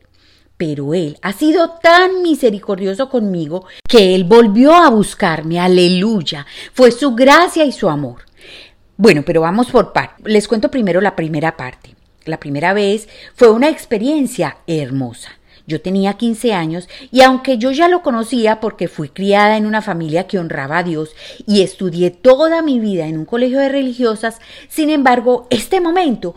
Pero 0.57 0.95
Él 0.95 1.19
ha 1.21 1.33
sido 1.33 1.71
tan 1.83 2.23
misericordioso 2.23 3.11
conmigo 3.11 3.67
que 3.87 4.15
Él 4.15 4.25
volvió 4.25 4.75
a 4.75 4.89
buscarme. 4.89 5.61
Aleluya. 5.61 6.47
Fue 6.73 6.91
su 6.91 7.15
gracia 7.15 7.65
y 7.65 7.73
su 7.73 7.89
amor. 7.89 8.23
Bueno, 8.97 9.23
pero 9.27 9.43
vamos 9.43 9.71
por 9.71 9.93
partes. 9.93 10.27
Les 10.27 10.49
cuento 10.49 10.71
primero 10.71 11.01
la 11.01 11.15
primera 11.15 11.57
parte. 11.57 11.95
La 12.25 12.41
primera 12.41 12.73
vez 12.73 13.09
fue 13.35 13.51
una 13.51 13.69
experiencia 13.69 14.59
hermosa. 14.67 15.31
Yo 15.67 15.81
tenía 15.81 16.15
15 16.15 16.53
años 16.53 16.89
y 17.11 17.23
aunque 17.23 17.59
yo 17.59 17.73
ya 17.73 17.89
lo 17.89 18.03
conocía 18.03 18.61
porque 18.61 18.89
fui 18.89 19.09
criada 19.09 19.57
en 19.57 19.67
una 19.67 19.83
familia 19.83 20.27
que 20.27 20.39
honraba 20.39 20.79
a 20.79 20.83
Dios 20.83 21.11
y 21.47 21.63
estudié 21.63 22.11
toda 22.11 22.63
mi 22.63 22.79
vida 22.79 23.07
en 23.07 23.19
un 23.19 23.25
colegio 23.25 23.59
de 23.59 23.69
religiosas, 23.69 24.39
sin 24.69 24.91
embargo, 24.91 25.47
este 25.51 25.81
momento 25.81 26.35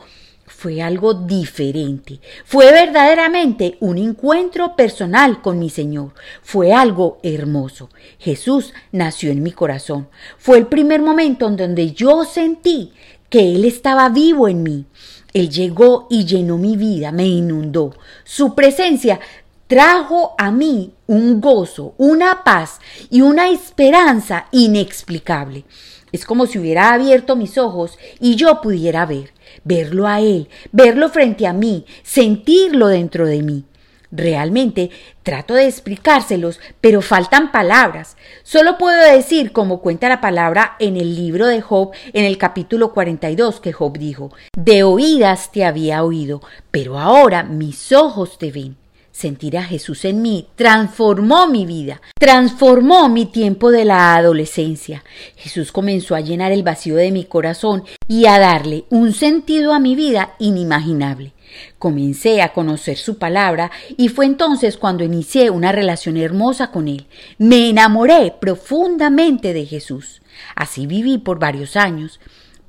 fue 0.60 0.82
algo 0.82 1.14
diferente. 1.14 2.20
Fue 2.44 2.72
verdaderamente 2.72 3.78
un 3.80 3.98
encuentro 3.98 4.76
personal 4.76 5.42
con 5.42 5.58
mi 5.58 5.70
Señor. 5.70 6.14
Fue 6.42 6.74
algo 6.74 7.20
hermoso. 7.24 7.90
Jesús 8.18 8.74
nació 8.92 9.32
en 9.32 9.42
mi 9.42 9.52
corazón. 9.52 10.10
Fue 10.38 10.58
el 10.58 10.68
primer 10.68 11.02
momento 11.02 11.48
en 11.48 11.56
donde 11.56 11.94
yo 11.94 12.26
sentí 12.26 12.92
que 13.30 13.56
Él 13.56 13.64
estaba 13.64 14.10
vivo 14.10 14.48
en 14.48 14.64
mí. 14.64 14.86
Él 15.34 15.50
llegó 15.50 16.08
y 16.10 16.26
llenó 16.26 16.58
mi 16.58 16.76
vida, 16.76 17.12
me 17.12 17.28
inundó. 17.28 17.96
Su 18.24 18.56
presencia 18.56 19.20
trajo 19.68 20.34
a 20.38 20.52
mí 20.52 20.94
un 21.06 21.40
gozo, 21.40 21.94
una 21.98 22.44
paz 22.44 22.80
y 23.10 23.22
una 23.22 23.50
esperanza 23.50 24.48
inexplicable. 24.52 25.66
Es 26.12 26.26
como 26.26 26.48
si 26.48 26.58
hubiera 26.58 26.92
abierto 26.92 27.36
mis 27.36 27.58
ojos 27.58 27.98
y 28.20 28.36
yo 28.36 28.62
pudiera 28.62 29.06
ver, 29.06 29.32
verlo 29.64 30.08
a 30.08 30.22
Él, 30.22 30.50
verlo 30.72 31.10
frente 31.10 31.46
a 31.46 31.54
mí, 31.54 31.86
sentirlo 32.04 32.88
dentro 32.88 33.28
de 33.28 33.44
mí. 33.44 33.64
Realmente 34.12 34.90
trato 35.22 35.54
de 35.54 35.68
explicárselos, 35.68 36.60
pero 36.82 37.02
faltan 37.02 37.52
palabras. 37.52 38.18
Solo 38.42 38.78
puedo 38.80 38.98
decir, 38.98 39.52
como 39.52 39.82
cuenta 39.82 40.10
la 40.10 40.20
palabra 40.20 40.76
en 40.80 40.98
el 40.98 41.16
libro 41.16 41.46
de 41.46 41.62
Job, 41.62 41.92
en 42.14 42.26
el 42.26 42.40
capítulo 42.40 42.92
42, 42.92 43.60
que 43.60 43.72
Job 43.72 43.98
dijo, 44.00 44.32
De 44.58 44.82
oídas 44.84 45.52
te 45.52 45.64
había 45.64 46.04
oído, 46.04 46.42
pero 46.72 46.98
ahora 46.98 47.44
mis 47.44 47.92
ojos 47.92 48.40
te 48.40 48.52
ven. 48.52 48.78
Sentir 49.12 49.58
a 49.58 49.64
Jesús 49.64 50.06
en 50.06 50.22
mí 50.22 50.48
transformó 50.56 51.46
mi 51.46 51.66
vida, 51.66 52.02
transformó 52.18 53.10
mi 53.10 53.26
tiempo 53.26 53.70
de 53.70 53.84
la 53.84 54.16
adolescencia. 54.16 55.04
Jesús 55.36 55.72
comenzó 55.74 56.16
a 56.16 56.22
llenar 56.22 56.52
el 56.52 56.64
vacío 56.64 56.96
de 56.96 57.12
mi 57.12 57.26
corazón 57.26 57.84
y 58.08 58.28
a 58.28 58.40
darle 58.40 58.86
un 58.90 59.12
sentido 59.12 59.74
a 59.74 59.80
mi 59.80 59.96
vida 59.96 60.36
inimaginable. 60.40 61.34
Comencé 61.78 62.42
a 62.42 62.54
conocer 62.54 62.98
su 62.98 63.18
palabra 63.18 63.72
y 63.98 64.10
fue 64.10 64.26
entonces 64.26 64.78
cuando 64.78 65.04
inicié 65.04 65.50
una 65.50 65.72
relación 65.72 66.18
hermosa 66.18 66.72
con 66.72 66.88
él. 66.88 67.08
Me 67.38 67.70
enamoré 67.70 68.34
profundamente 68.40 69.54
de 69.54 69.66
Jesús. 69.66 70.22
Así 70.56 70.88
viví 70.88 71.18
por 71.18 71.40
varios 71.40 71.76
años, 71.76 72.20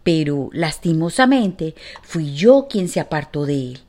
pero 0.02 0.50
lastimosamente 0.52 1.74
fui 2.02 2.34
yo 2.34 2.66
quien 2.68 2.88
se 2.88 3.00
apartó 3.00 3.46
de 3.46 3.54
él. 3.54 3.80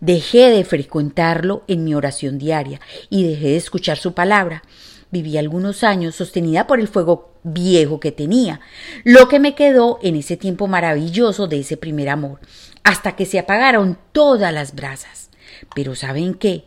Dejé 0.00 0.50
de 0.50 0.64
frecuentarlo 0.64 1.64
en 1.66 1.84
mi 1.84 1.94
oración 1.94 2.38
diaria 2.38 2.80
y 3.10 3.26
dejé 3.26 3.48
de 3.48 3.56
escuchar 3.56 3.96
su 3.96 4.12
palabra. 4.12 4.62
Viví 5.10 5.38
algunos 5.38 5.84
años 5.84 6.16
sostenida 6.16 6.66
por 6.66 6.80
el 6.80 6.88
fuego 6.88 7.34
viejo 7.44 8.00
que 8.00 8.10
tenía, 8.10 8.60
lo 9.04 9.28
que 9.28 9.38
me 9.38 9.54
quedó 9.54 9.98
en 10.02 10.16
ese 10.16 10.36
tiempo 10.36 10.66
maravilloso 10.66 11.46
de 11.46 11.60
ese 11.60 11.76
primer 11.76 12.08
amor, 12.08 12.40
hasta 12.84 13.16
que 13.16 13.26
se 13.26 13.38
apagaron 13.38 13.98
todas 14.12 14.52
las 14.52 14.74
brasas. 14.74 15.30
Pero 15.74 15.94
¿saben 15.94 16.34
qué? 16.34 16.64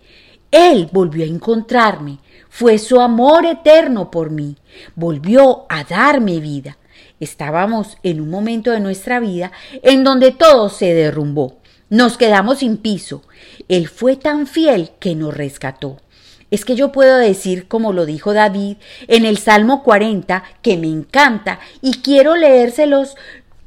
Él 0.52 0.90
volvió 0.92 1.24
a 1.24 1.28
encontrarme, 1.28 2.20
fue 2.50 2.78
su 2.78 3.00
amor 3.00 3.46
eterno 3.46 4.10
por 4.12 4.32
mí, 4.32 4.58
volvió 4.96 5.66
a 5.70 5.84
darme 5.84 6.40
vida. 6.40 6.78
Estábamos 7.20 7.98
en 8.04 8.22
un 8.22 8.30
momento 8.30 8.72
de 8.72 8.80
nuestra 8.80 9.20
vida 9.20 9.52
en 9.84 10.04
donde 10.04 10.32
todo 10.32 10.70
se 10.70 10.94
derrumbó. 10.94 11.58
Nos 11.90 12.18
quedamos 12.18 12.60
sin 12.60 12.78
piso. 12.78 13.24
Él 13.68 13.88
fue 13.88 14.18
tan 14.18 14.48
fiel 14.48 14.92
que 15.00 15.16
nos 15.16 15.36
rescató. 15.36 15.98
Es 16.50 16.64
que 16.64 16.76
yo 16.76 16.92
puedo 16.92 17.18
decir, 17.18 17.68
como 17.68 17.92
lo 17.92 18.06
dijo 18.06 18.34
David 18.34 18.78
en 19.08 19.26
el 19.26 19.38
Salmo 19.38 19.84
40, 19.84 20.44
que 20.62 20.78
me 20.78 20.88
encanta 20.88 21.60
y 21.82 22.02
quiero 22.02 22.36
leérselos, 22.36 23.16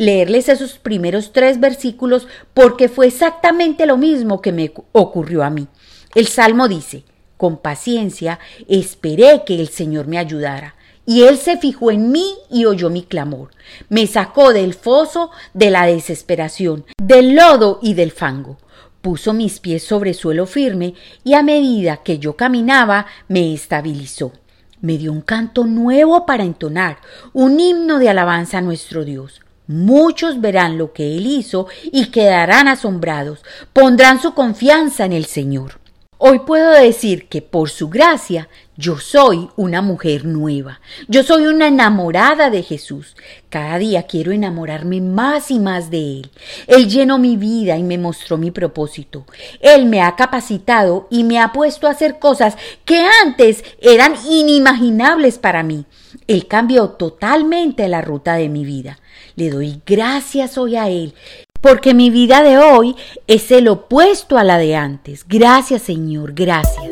leerles 0.01 0.49
esos 0.49 0.79
primeros 0.79 1.31
tres 1.31 1.61
versículos 1.61 2.27
porque 2.55 2.89
fue 2.89 3.07
exactamente 3.07 3.85
lo 3.85 3.99
mismo 3.99 4.41
que 4.41 4.51
me 4.51 4.73
ocurrió 4.93 5.45
a 5.45 5.51
mí. 5.51 5.69
El 6.15 6.27
Salmo 6.27 6.69
dice, 6.69 7.05
con 7.37 7.59
paciencia 7.59 8.39
esperé 8.67 9.43
que 9.45 9.61
el 9.61 9.69
Señor 9.69 10.07
me 10.07 10.17
ayudara. 10.17 10.75
Y 11.05 11.25
él 11.25 11.37
se 11.37 11.59
fijó 11.59 11.91
en 11.91 12.13
mí 12.13 12.33
y 12.51 12.65
oyó 12.65 12.89
mi 12.89 13.03
clamor. 13.03 13.51
Me 13.91 14.07
sacó 14.07 14.55
del 14.55 14.73
foso 14.73 15.33
de 15.53 15.71
la 15.71 15.85
desesperación, 15.85 16.87
del 16.97 17.35
lodo 17.35 17.79
y 17.83 17.93
del 17.93 18.11
fango. 18.11 18.57
Puso 19.03 19.35
mis 19.35 19.61
pies 19.61 19.83
sobre 19.83 20.15
suelo 20.15 20.47
firme 20.47 20.95
y 21.25 21.35
a 21.35 21.43
medida 21.43 21.99
que 21.99 22.19
yo 22.19 22.37
caminaba 22.37 23.05
me 23.29 23.53
estabilizó. 23.53 24.33
Me 24.81 24.97
dio 24.97 25.13
un 25.13 25.21
canto 25.21 25.65
nuevo 25.65 26.25
para 26.25 26.45
entonar, 26.45 27.01
un 27.35 27.61
himno 27.61 27.99
de 27.99 28.09
alabanza 28.09 28.59
a 28.59 28.63
nuestro 28.63 29.05
Dios. 29.05 29.43
Muchos 29.73 30.41
verán 30.41 30.79
lo 30.79 30.93
que 30.93 31.17
Él 31.17 31.29
hizo 31.29 31.69
y 31.93 32.07
quedarán 32.07 32.67
asombrados, 32.67 33.45
pondrán 33.73 34.21
su 34.21 34.35
confianza 34.35 35.05
en 35.05 35.13
el 35.13 35.27
Señor. 35.27 35.79
Hoy 36.19 36.41
puedo 36.41 36.73
decir 36.73 37.29
que 37.29 37.41
por 37.41 37.71
su 37.71 37.89
gracia 37.89 38.49
yo 38.77 38.99
soy 38.99 39.49
una 39.55 39.81
mujer 39.81 40.25
nueva. 40.25 40.81
Yo 41.07 41.23
soy 41.23 41.47
una 41.47 41.69
enamorada 41.69 42.51
de 42.51 42.65
Jesús. 42.65 43.15
Cada 43.49 43.79
día 43.79 44.09
quiero 44.09 44.33
enamorarme 44.33 45.01
más 45.01 45.53
y 45.53 45.61
más 45.61 45.89
de 45.89 45.99
Él. 45.99 46.31
Él 46.67 46.89
llenó 46.89 47.19
mi 47.19 47.37
vida 47.37 47.79
y 47.79 47.85
me 47.85 47.97
mostró 47.97 48.39
mi 48.39 48.51
propósito. 48.51 49.25
Él 49.61 49.87
me 49.87 50.03
ha 50.03 50.17
capacitado 50.17 51.07
y 51.11 51.23
me 51.23 51.39
ha 51.39 51.53
puesto 51.53 51.87
a 51.87 51.93
hacer 51.93 52.19
cosas 52.19 52.57
que 52.85 53.07
antes 53.25 53.63
eran 53.81 54.15
inimaginables 54.29 55.39
para 55.39 55.63
mí. 55.63 55.85
Él 56.31 56.47
cambió 56.47 56.91
totalmente 56.91 57.89
la 57.89 58.03
ruta 58.03 58.35
de 58.35 58.49
mi 58.49 58.65
vida. 58.65 59.01
Le 59.35 59.51
doy 59.51 59.83
gracias 59.85 60.59
hoy 60.59 60.77
a 60.77 60.89
Él 60.89 61.13
porque 61.61 61.93
mi 61.93 62.09
vida 62.09 62.45
de 62.45 62.57
hoy 62.57 62.95
es 63.27 63.51
el 63.51 63.67
opuesto 63.67 64.39
a 64.39 64.45
la 64.45 64.57
de 64.57 64.77
antes. 64.77 65.27
Gracias 65.27 65.83
Señor, 65.83 66.33
gracias. 66.33 66.87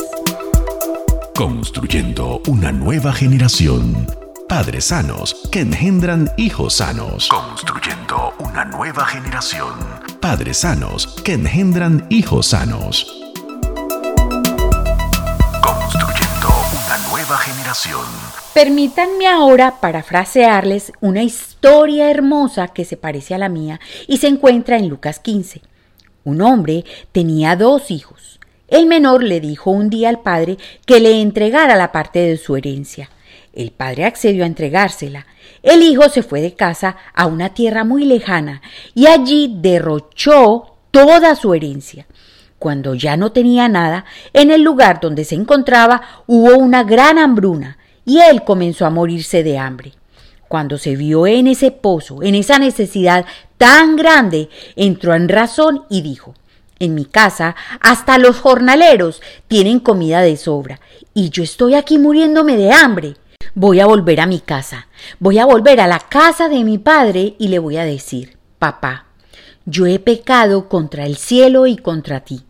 Construyendo 1.37 2.42
una 2.48 2.72
nueva 2.72 3.12
generación. 3.12 4.09
Padres 4.48 4.87
sanos 4.87 5.37
que 5.53 5.61
engendran 5.61 6.29
hijos 6.37 6.74
sanos. 6.74 7.29
Construyendo 7.29 8.35
una 8.40 8.64
nueva 8.64 9.07
generación. 9.07 9.72
Padres 10.20 10.59
sanos 10.59 11.07
que 11.22 11.35
engendran 11.35 12.09
hijos 12.11 12.48
sanos. 12.48 13.07
Construyendo 15.62 16.48
una 16.85 16.98
nueva 17.09 17.38
generación. 17.38 18.28
Permítanme 18.59 19.29
ahora 19.29 19.79
parafrasearles 19.81 20.90
una 21.01 21.23
historia 21.23 22.11
hermosa 22.11 22.66
que 22.66 22.85
se 22.85 22.97
parece 22.97 23.33
a 23.33 23.38
la 23.38 23.49
mía 23.49 23.79
y 24.09 24.16
se 24.16 24.27
encuentra 24.27 24.77
en 24.77 24.88
Lucas 24.88 25.21
15. 25.21 25.62
Un 26.25 26.42
hombre 26.42 26.85
tenía 27.12 27.55
dos 27.55 27.92
hijos. 27.92 28.40
El 28.66 28.87
menor 28.87 29.23
le 29.23 29.38
dijo 29.38 29.71
un 29.71 29.90
día 29.90 30.09
al 30.09 30.23
padre 30.23 30.59
que 30.87 30.99
le 30.99 31.23
entregara 31.23 31.77
la 31.77 31.92
parte 31.92 32.18
de 32.18 32.37
su 32.37 32.57
herencia. 32.57 33.11
El 33.53 33.71
padre 33.71 34.07
accedió 34.07 34.42
a 34.42 34.49
entregársela. 34.49 35.29
El 35.62 35.83
hijo 35.83 36.09
se 36.09 36.25
fue 36.25 36.40
de 36.40 36.55
casa 36.55 36.97
a 37.14 37.27
una 37.27 37.51
tierra 37.51 37.85
muy 37.85 38.07
lejana 38.07 38.61
y 38.92 39.07
allí 39.07 39.55
derrochó 39.61 40.75
toda 40.90 41.37
su 41.37 41.55
herencia. 41.55 42.09
Cuando 42.59 42.97
ya 42.97 43.16
no 43.16 43.31
tenía 43.31 43.68
nada, 43.68 44.05
en 44.33 44.51
el 44.51 44.62
lugar 44.62 44.99
donde 44.99 45.25
se 45.25 45.37
encontraba 45.37 46.03
hubo 46.27 46.59
una 46.59 46.83
gran 46.83 47.18
hambruna 47.18 47.78
y 48.09 48.21
él 48.21 48.42
comenzó 48.42 48.87
a 48.87 48.90
morirse 48.90 49.44
de 49.44 49.59
hambre. 49.59 49.92
Cuando 50.49 50.79
se 50.79 50.97
vio 50.97 51.27
en 51.27 51.47
ese 51.47 51.71
pozo, 51.71 52.23
en 52.23 52.35
esa 52.35 52.59
necesidad 52.59 53.27
tan 53.59 53.97
grande, 53.97 54.49
entró 54.77 55.14
en 55.14 55.29
razón 55.29 55.85
y 55.90 56.01
dijo 56.01 56.35
En 56.81 56.94
mi 56.94 57.05
casa 57.05 57.55
hasta 57.81 58.16
los 58.16 58.40
jornaleros 58.40 59.21
tienen 59.47 59.79
comida 59.79 60.23
de 60.23 60.38
sobra, 60.38 60.81
y 61.12 61.29
yo 61.29 61.42
estoy 61.42 61.75
aquí 61.75 61.99
muriéndome 61.99 62.57
de 62.57 62.73
hambre. 62.73 63.14
Voy 63.55 63.79
a 63.81 63.87
volver 63.87 64.21
a 64.21 64.27
mi 64.27 64.40
casa, 64.40 64.88
voy 65.21 65.38
a 65.38 65.44
volver 65.44 65.79
a 65.81 65.87
la 65.87 65.99
casa 65.99 66.49
de 66.49 66.64
mi 66.64 66.79
padre 66.79 67.35
y 67.38 67.49
le 67.49 67.59
voy 67.59 67.77
a 67.77 67.85
decir 67.85 68.38
Papá, 68.59 69.05
yo 69.66 69.85
he 69.87 69.99
pecado 69.99 70.68
contra 70.71 71.05
el 71.05 71.18
cielo 71.18 71.66
y 71.66 71.77
contra 71.77 72.21
ti. 72.21 72.48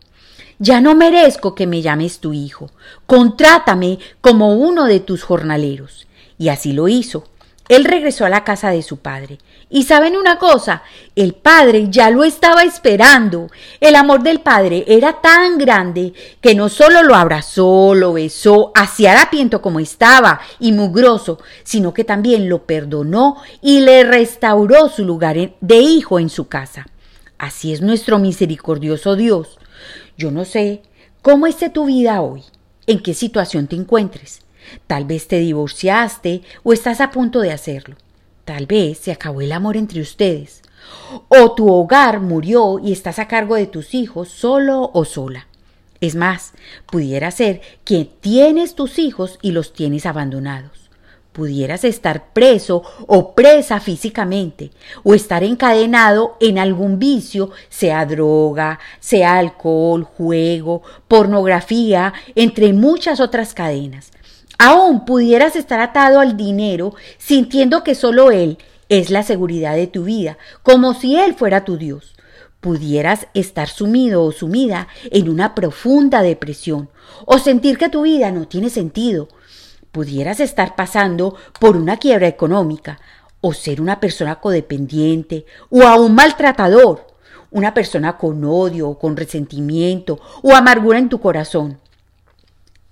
Ya 0.59 0.81
no 0.81 0.95
merezco 0.95 1.55
que 1.55 1.67
me 1.67 1.83
llames 1.83 2.19
tu 2.19 2.33
hijo. 2.33 2.71
Contrátame 3.07 3.99
como 4.21 4.55
uno 4.55 4.87
de 4.87 5.01
tus 5.01 5.23
jornaleros. 5.23 6.07
Y 6.37 6.49
así 6.49 6.73
lo 6.73 6.89
hizo. 6.89 7.25
Él 7.69 7.85
regresó 7.85 8.25
a 8.25 8.31
la 8.31 8.45
casa 8.45 8.71
de 8.71 8.83
su 8.83 8.97
padre. 8.97 9.39
Y 9.71 9.83
saben 9.83 10.17
una 10.17 10.39
cosa, 10.39 10.83
el 11.15 11.35
padre 11.35 11.89
ya 11.91 12.09
lo 12.09 12.25
estaba 12.25 12.63
esperando. 12.63 13.51
El 13.81 13.95
amor 13.95 14.23
del 14.23 14.41
padre 14.41 14.85
era 14.89 15.21
tan 15.21 15.59
grande 15.59 16.15
que 16.41 16.55
no 16.55 16.71
solo 16.71 17.03
lo 17.03 17.15
abrazó, 17.15 17.95
lo 17.95 18.15
besó, 18.15 18.73
así 18.75 19.07
harapiento 19.07 19.61
como 19.61 19.81
estaba 19.81 20.41
y 20.59 20.73
mugroso, 20.73 21.39
sino 21.63 21.93
que 21.93 22.05
también 22.05 22.49
lo 22.49 22.65
perdonó 22.65 23.37
y 23.61 23.81
le 23.81 24.03
restauró 24.05 24.89
su 24.89 25.05
lugar 25.05 25.37
de 25.61 25.77
hijo 25.77 26.19
en 26.19 26.31
su 26.31 26.49
casa. 26.49 26.87
Así 27.37 27.73
es 27.73 27.83
nuestro 27.83 28.19
misericordioso 28.19 29.15
Dios. 29.15 29.59
Yo 30.17 30.31
no 30.31 30.45
sé 30.45 30.83
cómo 31.23 31.47
esté 31.47 31.71
tu 31.71 31.87
vida 31.87 32.21
hoy, 32.21 32.43
en 32.87 33.01
qué 33.01 33.15
situación 33.15 33.67
te 33.67 33.77
encuentres. 33.77 34.43
Tal 34.87 35.05
vez 35.05 35.29
te 35.29 35.39
divorciaste 35.39 36.43
o 36.63 36.73
estás 36.73 37.01
a 37.01 37.11
punto 37.11 37.41
de 37.41 37.53
hacerlo. 37.53 37.97
Tal 38.45 38.67
vez 38.67 38.99
se 38.99 39.13
acabó 39.13 39.41
el 39.41 39.53
amor 39.53 39.77
entre 39.77 40.01
ustedes. 40.01 40.63
O 41.29 41.53
tu 41.55 41.71
hogar 41.71 42.21
murió 42.21 42.79
y 42.79 42.93
estás 42.93 43.19
a 43.19 43.29
cargo 43.29 43.57
de 43.57 43.67
tus 43.67 43.95
hijos 43.95 44.29
solo 44.29 44.91
o 44.95 45.05
sola. 45.05 45.47
Es 46.01 46.15
más, 46.15 46.53
pudiera 46.87 47.31
ser 47.31 47.61
que 47.85 48.09
tienes 48.21 48.75
tus 48.75 48.99
hijos 48.99 49.39
y 49.43 49.51
los 49.51 49.73
tienes 49.73 50.07
abandonados. 50.07 50.88
Pudieras 51.39 51.85
estar 51.85 52.33
preso 52.33 52.83
o 53.07 53.33
presa 53.37 53.79
físicamente, 53.79 54.73
o 55.05 55.15
estar 55.15 55.45
encadenado 55.45 56.37
en 56.41 56.59
algún 56.59 56.99
vicio, 56.99 57.53
sea 57.69 58.05
droga, 58.07 58.81
sea 58.99 59.39
alcohol, 59.39 60.03
juego, 60.03 60.83
pornografía, 61.07 62.13
entre 62.35 62.73
muchas 62.73 63.21
otras 63.21 63.55
cadenas. 63.55 64.11
Aún 64.59 65.05
pudieras 65.05 65.55
estar 65.55 65.79
atado 65.79 66.19
al 66.19 66.37
dinero, 66.37 66.97
sintiendo 67.19 67.85
que 67.85 67.95
solo 67.95 68.33
él 68.33 68.59
es 68.89 69.11
la 69.11 69.23
seguridad 69.23 69.77
de 69.77 69.87
tu 69.87 70.03
vida, 70.03 70.39
como 70.65 70.93
si 70.93 71.15
él 71.15 71.37
fuera 71.37 71.65
tu 71.65 71.77
Dios 71.77 72.17
pudieras 72.61 73.29
estar 73.35 73.69
sumido 73.69 74.25
o 74.25 74.33
sumida 74.33 74.89
en 75.13 75.29
una 75.29 75.55
profunda 75.55 76.23
depresión 76.23 76.89
o 77.25 77.39
sentir 77.39 77.79
que 77.79 77.89
tu 77.89 78.03
vida 78.03 78.33
no 78.33 78.49
tiene 78.49 78.69
sentido. 78.69 79.29
Pudieras 79.99 80.39
estar 80.39 80.77
pasando 80.77 81.35
por 81.59 81.77
una 81.77 81.97
quiebra 81.97 82.29
económica 82.29 83.01
o 83.41 83.53
ser 83.53 83.81
una 83.81 83.99
persona 83.99 84.37
codependiente 84.37 85.45
o 85.71 85.83
a 85.83 85.97
un 85.97 86.15
maltratador, 86.15 87.05
una 87.51 87.75
persona 87.75 88.17
con 88.17 88.45
odio 88.45 88.91
o 88.91 88.97
con 88.97 89.17
resentimiento 89.17 90.21
o 90.41 90.55
amargura 90.55 91.01
en 91.01 91.09
tu 91.09 91.19
corazón. 91.19 91.81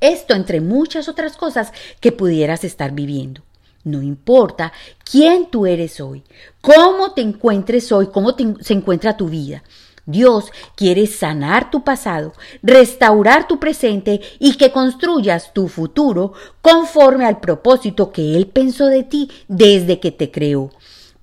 Esto 0.01 0.35
entre 0.35 0.61
muchas 0.61 1.09
otras 1.09 1.37
cosas 1.37 1.73
que 2.01 2.11
pudieras 2.11 2.64
estar 2.64 2.90
viviendo. 2.90 3.42
No 3.85 4.03
importa 4.03 4.73
quién 5.09 5.49
tú 5.49 5.64
eres 5.64 6.01
hoy, 6.01 6.25
cómo 6.61 7.12
te 7.12 7.21
encuentres 7.21 7.92
hoy, 7.92 8.09
cómo 8.09 8.35
se 8.61 8.75
encuentra 8.75 9.16
tu 9.16 9.29
vida. 9.29 9.62
Dios 10.07 10.53
quiere 10.77 11.07
sanar 11.07 11.71
tu 11.71 11.83
pasado, 11.83 12.33
restaurar 12.62 13.49
tu 13.49 13.59
presente 13.59 14.21
y 14.38 14.57
que 14.57 14.71
construyas 14.71 15.53
tu 15.53 15.69
futuro 15.69 16.33
conforme 16.62 17.27
al 17.27 17.40
propósito 17.40 18.12
que 18.12 18.37
Él 18.37 18.47
pensó 18.47 18.87
de 18.87 19.03
ti 19.03 19.31
desde 19.49 19.99
que 19.99 20.12
te 20.12 20.31
creó, 20.31 20.71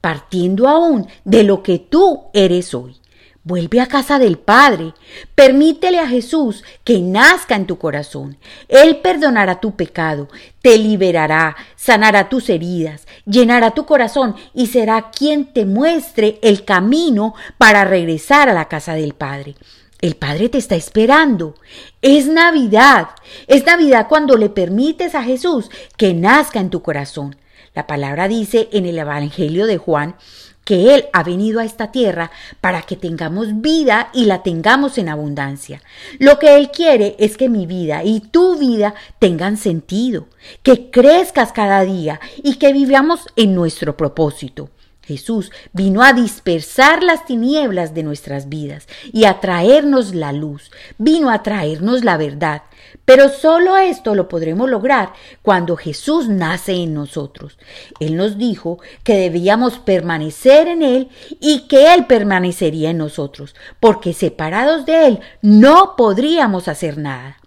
partiendo 0.02 0.68
aún 0.68 1.08
de 1.24 1.44
lo 1.44 1.64
que 1.64 1.80
tú 1.80 2.24
eres 2.34 2.74
hoy. 2.74 2.98
Vuelve 3.46 3.82
a 3.82 3.88
casa 3.88 4.20
del 4.20 4.38
Padre. 4.38 4.94
Permítele 5.36 6.00
a 6.00 6.08
Jesús 6.08 6.64
que 6.86 7.00
nazca 7.00 7.56
en 7.56 7.68
tu 7.68 7.78
corazón. 7.78 8.38
Él 8.70 9.02
perdonará 9.02 9.60
tu 9.60 9.76
pecado, 9.76 10.30
te 10.62 10.78
liberará, 10.78 11.58
sanará 11.76 12.30
tus 12.30 12.48
heridas, 12.50 13.06
llenará 13.26 13.72
tu 13.72 13.86
corazón 13.86 14.36
y 14.54 14.68
será 14.68 15.12
quien 15.12 15.52
te 15.52 15.66
muestre 15.66 16.40
el 16.42 16.64
camino 16.64 17.34
para 17.58 17.84
regresar 17.84 18.48
a 18.48 18.54
la 18.54 18.70
casa 18.70 18.94
del 18.94 19.14
Padre. 19.14 19.56
El 20.00 20.16
Padre 20.16 20.48
te 20.48 20.58
está 20.58 20.76
esperando. 20.76 21.56
Es 22.02 22.28
Navidad. 22.28 23.10
Es 23.48 23.66
Navidad 23.66 24.08
cuando 24.08 24.38
le 24.38 24.50
permites 24.50 25.16
a 25.16 25.24
Jesús 25.24 25.70
que 25.98 26.14
nazca 26.14 26.62
en 26.62 26.70
tu 26.70 26.82
corazón. 26.82 27.36
La 27.76 27.88
palabra 27.88 28.28
dice 28.28 28.70
en 28.72 28.86
el 28.86 29.00
Evangelio 29.00 29.66
de 29.66 29.78
Juan 29.78 30.16
que 30.64 30.96
Él 30.96 31.06
ha 31.14 31.24
venido 31.24 31.60
a 31.60 31.66
esta 31.66 31.92
tierra 31.92 32.32
para 32.62 32.82
que 32.84 32.96
tengamos 32.96 33.62
vida 33.62 34.10
y 34.14 34.26
la 34.26 34.44
tengamos 34.44 34.98
en 34.98 35.10
abundancia. 35.10 35.82
Lo 36.20 36.40
que 36.40 36.58
Él 36.58 36.72
quiere 36.72 37.16
es 37.20 37.38
que 37.38 37.50
mi 37.50 37.66
vida 37.66 38.04
y 38.04 38.20
tu 38.20 38.58
vida 38.58 38.94
tengan 39.20 39.58
sentido, 39.58 40.28
que 40.62 40.90
crezcas 40.90 41.52
cada 41.52 41.82
día 41.82 42.20
y 42.38 42.56
que 42.56 42.74
vivamos 42.74 43.28
en 43.36 43.56
nuestro 43.56 43.98
propósito. 43.98 44.70
Jesús 45.04 45.52
vino 45.74 46.02
a 46.02 46.14
dispersar 46.14 47.04
las 47.04 47.26
tinieblas 47.26 47.94
de 47.94 48.04
nuestras 48.04 48.50
vidas 48.50 48.88
y 49.12 49.26
a 49.26 49.40
traernos 49.40 50.16
la 50.16 50.32
luz, 50.32 50.72
vino 50.98 51.30
a 51.30 51.44
traernos 51.44 52.04
la 52.04 52.18
verdad. 52.18 52.64
Pero 53.06 53.30
solo 53.30 53.78
esto 53.78 54.16
lo 54.16 54.30
podremos 54.30 54.70
lograr 54.70 55.14
cuando 55.42 55.76
Jesús 55.76 56.30
nace 56.30 56.74
en 56.74 56.94
nosotros. 56.94 57.58
Él 58.00 58.16
nos 58.16 58.38
dijo 58.38 58.80
que 59.04 59.16
debíamos 59.16 59.78
permanecer 59.80 60.68
en 60.68 60.84
Él 60.84 61.10
y 61.42 61.68
que 61.68 61.94
Él 61.94 62.06
permanecería 62.06 62.92
en 62.92 62.98
nosotros, 62.98 63.56
porque 63.80 64.14
separados 64.14 64.86
de 64.86 65.08
Él 65.08 65.20
no 65.42 65.96
podríamos 65.98 66.68
hacer 66.68 66.98
nada. 66.98 67.43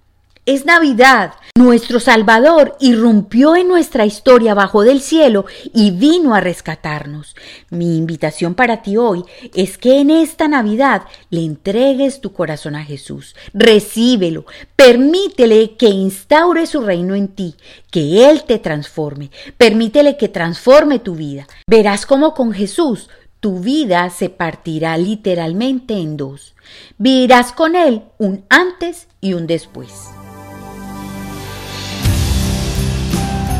Es 0.46 0.64
Navidad. 0.64 1.32
Nuestro 1.58 1.98
Salvador 1.98 2.76
irrumpió 2.78 3.56
en 3.56 3.66
nuestra 3.66 4.06
historia 4.06 4.54
bajo 4.54 4.84
del 4.84 5.00
cielo 5.00 5.44
y 5.74 5.90
vino 5.90 6.36
a 6.36 6.40
rescatarnos. 6.40 7.34
Mi 7.70 7.96
invitación 7.96 8.54
para 8.54 8.80
ti 8.80 8.96
hoy 8.96 9.24
es 9.54 9.76
que 9.76 9.98
en 9.98 10.08
esta 10.08 10.46
Navidad 10.46 11.02
le 11.30 11.44
entregues 11.44 12.20
tu 12.20 12.32
corazón 12.32 12.76
a 12.76 12.84
Jesús. 12.84 13.34
Recíbelo. 13.54 14.46
Permítele 14.76 15.74
que 15.76 15.88
instaure 15.88 16.66
su 16.66 16.80
reino 16.80 17.16
en 17.16 17.26
ti, 17.26 17.56
que 17.90 18.30
Él 18.30 18.44
te 18.44 18.60
transforme. 18.60 19.32
Permítele 19.58 20.16
que 20.16 20.28
transforme 20.28 21.00
tu 21.00 21.16
vida. 21.16 21.48
Verás 21.66 22.06
cómo 22.06 22.34
con 22.34 22.52
Jesús 22.52 23.10
tu 23.40 23.58
vida 23.58 24.10
se 24.10 24.28
partirá 24.28 24.96
literalmente 24.96 25.94
en 25.94 26.16
dos. 26.16 26.54
Vivirás 26.98 27.50
con 27.50 27.74
Él 27.74 28.02
un 28.18 28.44
antes 28.48 29.08
y 29.20 29.34
un 29.34 29.48
después. 29.48 29.90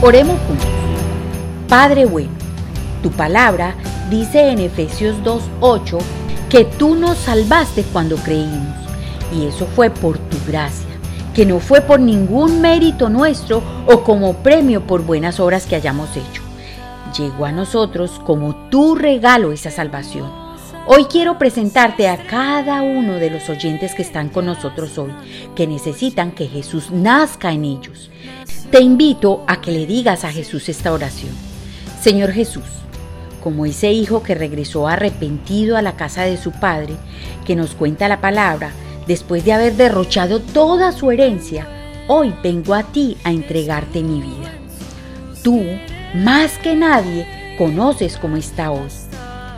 Oremos 0.06 0.38
juntos. 0.46 0.68
Padre 1.68 2.04
bueno, 2.04 2.30
tu 3.02 3.10
palabra 3.10 3.74
dice 4.08 4.50
en 4.50 4.60
Efesios 4.60 5.16
2.8 5.24 5.98
que 6.48 6.64
tú 6.64 6.94
nos 6.94 7.18
salvaste 7.18 7.82
cuando 7.92 8.14
creímos, 8.14 8.76
y 9.34 9.46
eso 9.46 9.66
fue 9.66 9.90
por 9.90 10.16
tu 10.16 10.36
gracia, 10.46 10.86
que 11.34 11.44
no 11.44 11.58
fue 11.58 11.80
por 11.80 11.98
ningún 11.98 12.60
mérito 12.60 13.08
nuestro 13.08 13.60
o 13.88 14.04
como 14.04 14.34
premio 14.34 14.86
por 14.86 15.02
buenas 15.02 15.40
obras 15.40 15.66
que 15.66 15.74
hayamos 15.74 16.10
hecho. 16.16 16.40
Llegó 17.18 17.44
a 17.44 17.50
nosotros 17.50 18.20
como 18.24 18.54
tu 18.70 18.94
regalo 18.94 19.50
esa 19.50 19.72
salvación. 19.72 20.45
Hoy 20.88 21.06
quiero 21.06 21.36
presentarte 21.36 22.06
a 22.06 22.28
cada 22.28 22.82
uno 22.82 23.14
de 23.14 23.28
los 23.28 23.48
oyentes 23.48 23.92
que 23.96 24.02
están 24.02 24.28
con 24.28 24.46
nosotros 24.46 24.96
hoy, 24.98 25.12
que 25.56 25.66
necesitan 25.66 26.30
que 26.30 26.46
Jesús 26.46 26.92
nazca 26.92 27.50
en 27.50 27.64
ellos. 27.64 28.08
Te 28.70 28.78
invito 28.78 29.42
a 29.48 29.60
que 29.60 29.72
le 29.72 29.84
digas 29.84 30.22
a 30.22 30.30
Jesús 30.30 30.68
esta 30.68 30.92
oración. 30.92 31.32
Señor 32.00 32.30
Jesús, 32.30 32.62
como 33.42 33.66
ese 33.66 33.90
hijo 33.90 34.22
que 34.22 34.36
regresó 34.36 34.86
arrepentido 34.86 35.76
a 35.76 35.82
la 35.82 35.96
casa 35.96 36.22
de 36.22 36.36
su 36.36 36.52
padre, 36.52 36.94
que 37.44 37.56
nos 37.56 37.74
cuenta 37.74 38.06
la 38.06 38.20
palabra, 38.20 38.70
después 39.08 39.44
de 39.44 39.54
haber 39.54 39.74
derrochado 39.74 40.38
toda 40.38 40.92
su 40.92 41.10
herencia, 41.10 41.66
hoy 42.06 42.32
vengo 42.44 42.74
a 42.74 42.84
ti 42.84 43.16
a 43.24 43.32
entregarte 43.32 44.04
mi 44.04 44.20
vida. 44.20 44.52
Tú, 45.42 45.64
más 46.14 46.58
que 46.58 46.76
nadie, 46.76 47.26
conoces 47.58 48.16
cómo 48.18 48.36
está 48.36 48.70
hoy. 48.70 48.88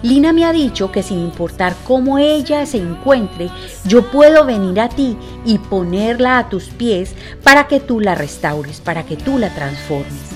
Lina 0.02 0.32
me 0.32 0.44
ha 0.44 0.52
dicho 0.52 0.92
que 0.92 1.02
sin 1.02 1.18
importar 1.18 1.74
cómo 1.84 2.18
ella 2.18 2.64
se 2.66 2.78
encuentre, 2.78 3.50
yo 3.84 4.10
puedo 4.12 4.44
venir 4.44 4.78
a 4.78 4.88
ti 4.88 5.16
y 5.44 5.58
ponerla 5.58 6.38
a 6.38 6.48
tus 6.48 6.66
pies 6.66 7.14
para 7.42 7.66
que 7.66 7.80
tú 7.80 7.98
la 7.98 8.14
restaures, 8.14 8.80
para 8.80 9.04
que 9.04 9.16
tú 9.16 9.38
la 9.38 9.52
transformes. 9.52 10.30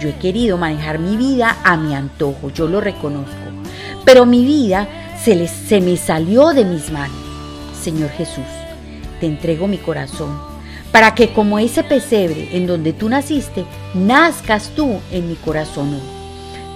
Yo 0.00 0.08
he 0.08 0.14
querido 0.14 0.56
manejar 0.56 1.00
mi 1.00 1.16
vida 1.16 1.56
a 1.64 1.76
mi 1.76 1.94
antojo, 1.94 2.50
yo 2.50 2.68
lo 2.68 2.80
reconozco, 2.80 3.32
pero 4.04 4.24
mi 4.24 4.44
vida 4.44 4.86
se, 5.20 5.48
se 5.48 5.80
me 5.80 5.96
salió 5.96 6.50
de 6.50 6.64
mis 6.64 6.92
manos. 6.92 7.16
Señor 7.80 8.10
Jesús, 8.10 8.44
te 9.18 9.26
entrego 9.26 9.66
mi 9.66 9.78
corazón, 9.78 10.38
para 10.92 11.16
que 11.16 11.32
como 11.32 11.58
ese 11.58 11.82
pesebre 11.82 12.50
en 12.52 12.68
donde 12.68 12.92
tú 12.92 13.08
naciste, 13.08 13.64
nazcas 13.94 14.70
tú 14.76 15.00
en 15.10 15.28
mi 15.28 15.34
corazón 15.34 15.94
hoy. 15.94 16.00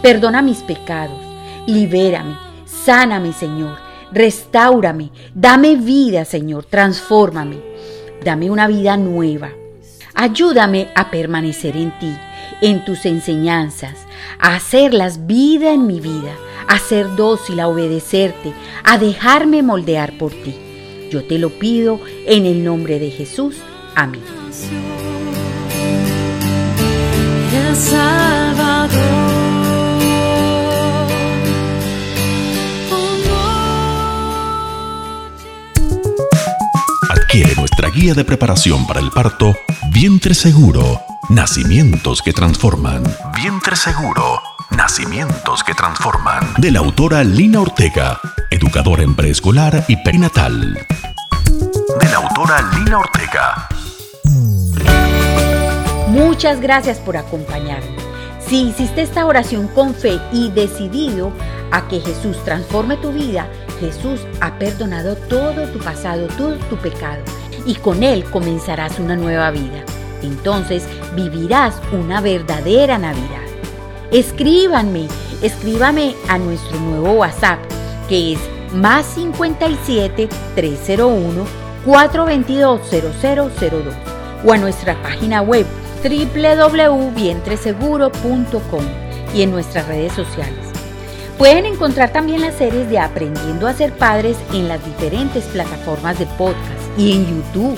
Perdona 0.03 0.43
mis 0.43 0.59
pecados 0.59 1.26
Libérame, 1.67 2.37
sáname, 2.65 3.33
Señor. 3.33 3.77
Restaurame, 4.13 5.11
dame 5.35 5.77
vida, 5.77 6.25
Señor. 6.25 6.65
Transfórmame. 6.65 7.57
Dame 8.25 8.51
una 8.51 8.67
vida 8.67 8.97
nueva. 8.97 9.51
Ayúdame 10.15 10.89
a 10.95 11.11
permanecer 11.11 11.77
en 11.77 11.97
ti, 11.99 12.17
en 12.63 12.85
tus 12.85 13.05
enseñanzas, 13.05 14.07
a 14.41 14.55
hacerlas 14.55 15.27
vida 15.27 15.75
en 15.75 15.87
mi 15.87 16.01
vida, 16.01 16.35
a 16.69 16.79
ser 16.79 17.15
dócil, 17.17 17.61
a 17.61 17.69
obedecerte, 17.69 18.55
a 18.83 18.97
dejarme 18.97 19.63
moldear 19.63 20.17
por 20.17 20.33
ti. 20.33 20.57
Yo 21.11 21.23
te 21.25 21.39
lo 21.39 21.51
pido 21.51 22.01
en 22.27 22.47
el 22.47 22.65
nombre 22.65 22.99
de 22.99 23.11
Jesús. 23.11 23.57
Amén. 23.95 24.23
Nuestra 37.45 37.91
guía 37.91 38.15
de 38.15 38.25
preparación 38.25 38.87
para 38.87 39.01
el 39.01 39.11
parto, 39.11 39.55
Vientre 39.91 40.35
Seguro, 40.35 41.03
Nacimientos 41.29 42.23
que 42.23 42.33
Transforman. 42.33 43.03
Vientre 43.35 43.77
Seguro, 43.77 44.41
Nacimientos 44.71 45.63
que 45.63 45.75
transforman. 45.75 46.55
De 46.57 46.71
la 46.71 46.79
autora 46.79 47.23
Lina 47.25 47.61
Ortega, 47.61 48.19
educadora 48.51 49.03
en 49.03 49.15
preescolar 49.15 49.85
y 49.87 49.97
perinatal. 49.97 50.87
De 52.01 52.09
la 52.09 52.17
autora 52.17 52.63
Lina 52.75 53.01
Ortega. 53.01 53.69
Muchas 56.09 56.61
gracias 56.61 56.99
por 56.99 57.19
acompañarme. 57.19 57.97
Si 58.49 58.69
hiciste 58.69 59.03
esta 59.03 59.27
oración 59.27 59.69
con 59.69 59.95
fe 59.95 60.21
y 60.33 60.51
decidido 60.51 61.33
a 61.71 61.87
que 61.89 62.01
Jesús 62.01 62.43
transforme 62.45 62.97
tu 62.97 63.13
vida, 63.13 63.51
Jesús 63.81 64.21
ha 64.41 64.59
perdonado 64.59 65.17
todo 65.17 65.67
tu 65.69 65.79
pasado, 65.79 66.27
todo 66.39 66.57
tu 66.71 66.77
pecado, 66.77 67.23
y 67.65 67.75
con 67.75 68.03
Él 68.03 68.25
comenzarás 68.25 68.99
una 68.99 69.17
nueva 69.17 69.51
vida. 69.51 69.85
Entonces 70.23 70.85
vivirás 71.15 71.81
una 71.93 72.21
verdadera 72.21 72.99
Navidad. 72.99 73.47
Escríbanme, 74.11 75.07
escríbame 75.43 76.15
a 76.29 76.39
nuestro 76.39 76.81
nuevo 76.81 77.13
WhatsApp, 77.13 77.61
que 78.09 78.33
es 78.35 78.41
más 78.73 79.07
57 79.07 80.29
301 80.55 81.45
422 81.85 82.81
0002 82.91 83.95
o 84.45 84.53
a 84.53 84.59
nuestra 84.59 85.01
página 85.03 85.41
web 85.43 85.67
www.vientreseguro.com 86.03 88.85
y 89.35 89.43
en 89.43 89.51
nuestras 89.51 89.89
redes 89.89 90.13
sociales. 90.13 90.66
Pueden 91.39 91.67
encontrar 91.67 92.13
también 92.13 92.41
las 92.41 92.55
series 92.55 92.89
de 92.89 92.99
Aprendiendo 92.99 93.67
a 93.67 93.75
ser 93.75 93.93
padres 93.93 94.39
en 94.55 94.69
las 94.69 94.83
diferentes 94.85 95.45
plataformas 95.45 96.19
de 96.19 96.25
podcast 96.25 96.81
y 96.97 97.13
en 97.13 97.27
YouTube. 97.27 97.77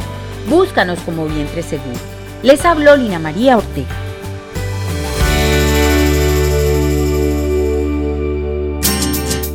Búscanos 0.49 1.01
como 1.01 1.27
Vientre 1.27 1.65
Seguro. 1.65 1.99
Les 2.45 2.65
habló 2.65 2.97
Lina 2.97 3.19
María 3.19 3.57
Ortega. 3.57 3.89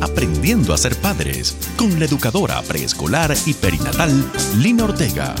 Aprendiendo 0.02 0.74
a 0.74 0.76
ser 0.76 0.96
padres 0.96 1.56
con 1.78 1.98
la 1.98 2.04
educadora 2.04 2.60
preescolar 2.60 3.34
y 3.46 3.54
perinatal 3.54 4.12
Lina 4.58 4.84
Ortega. 4.84 5.34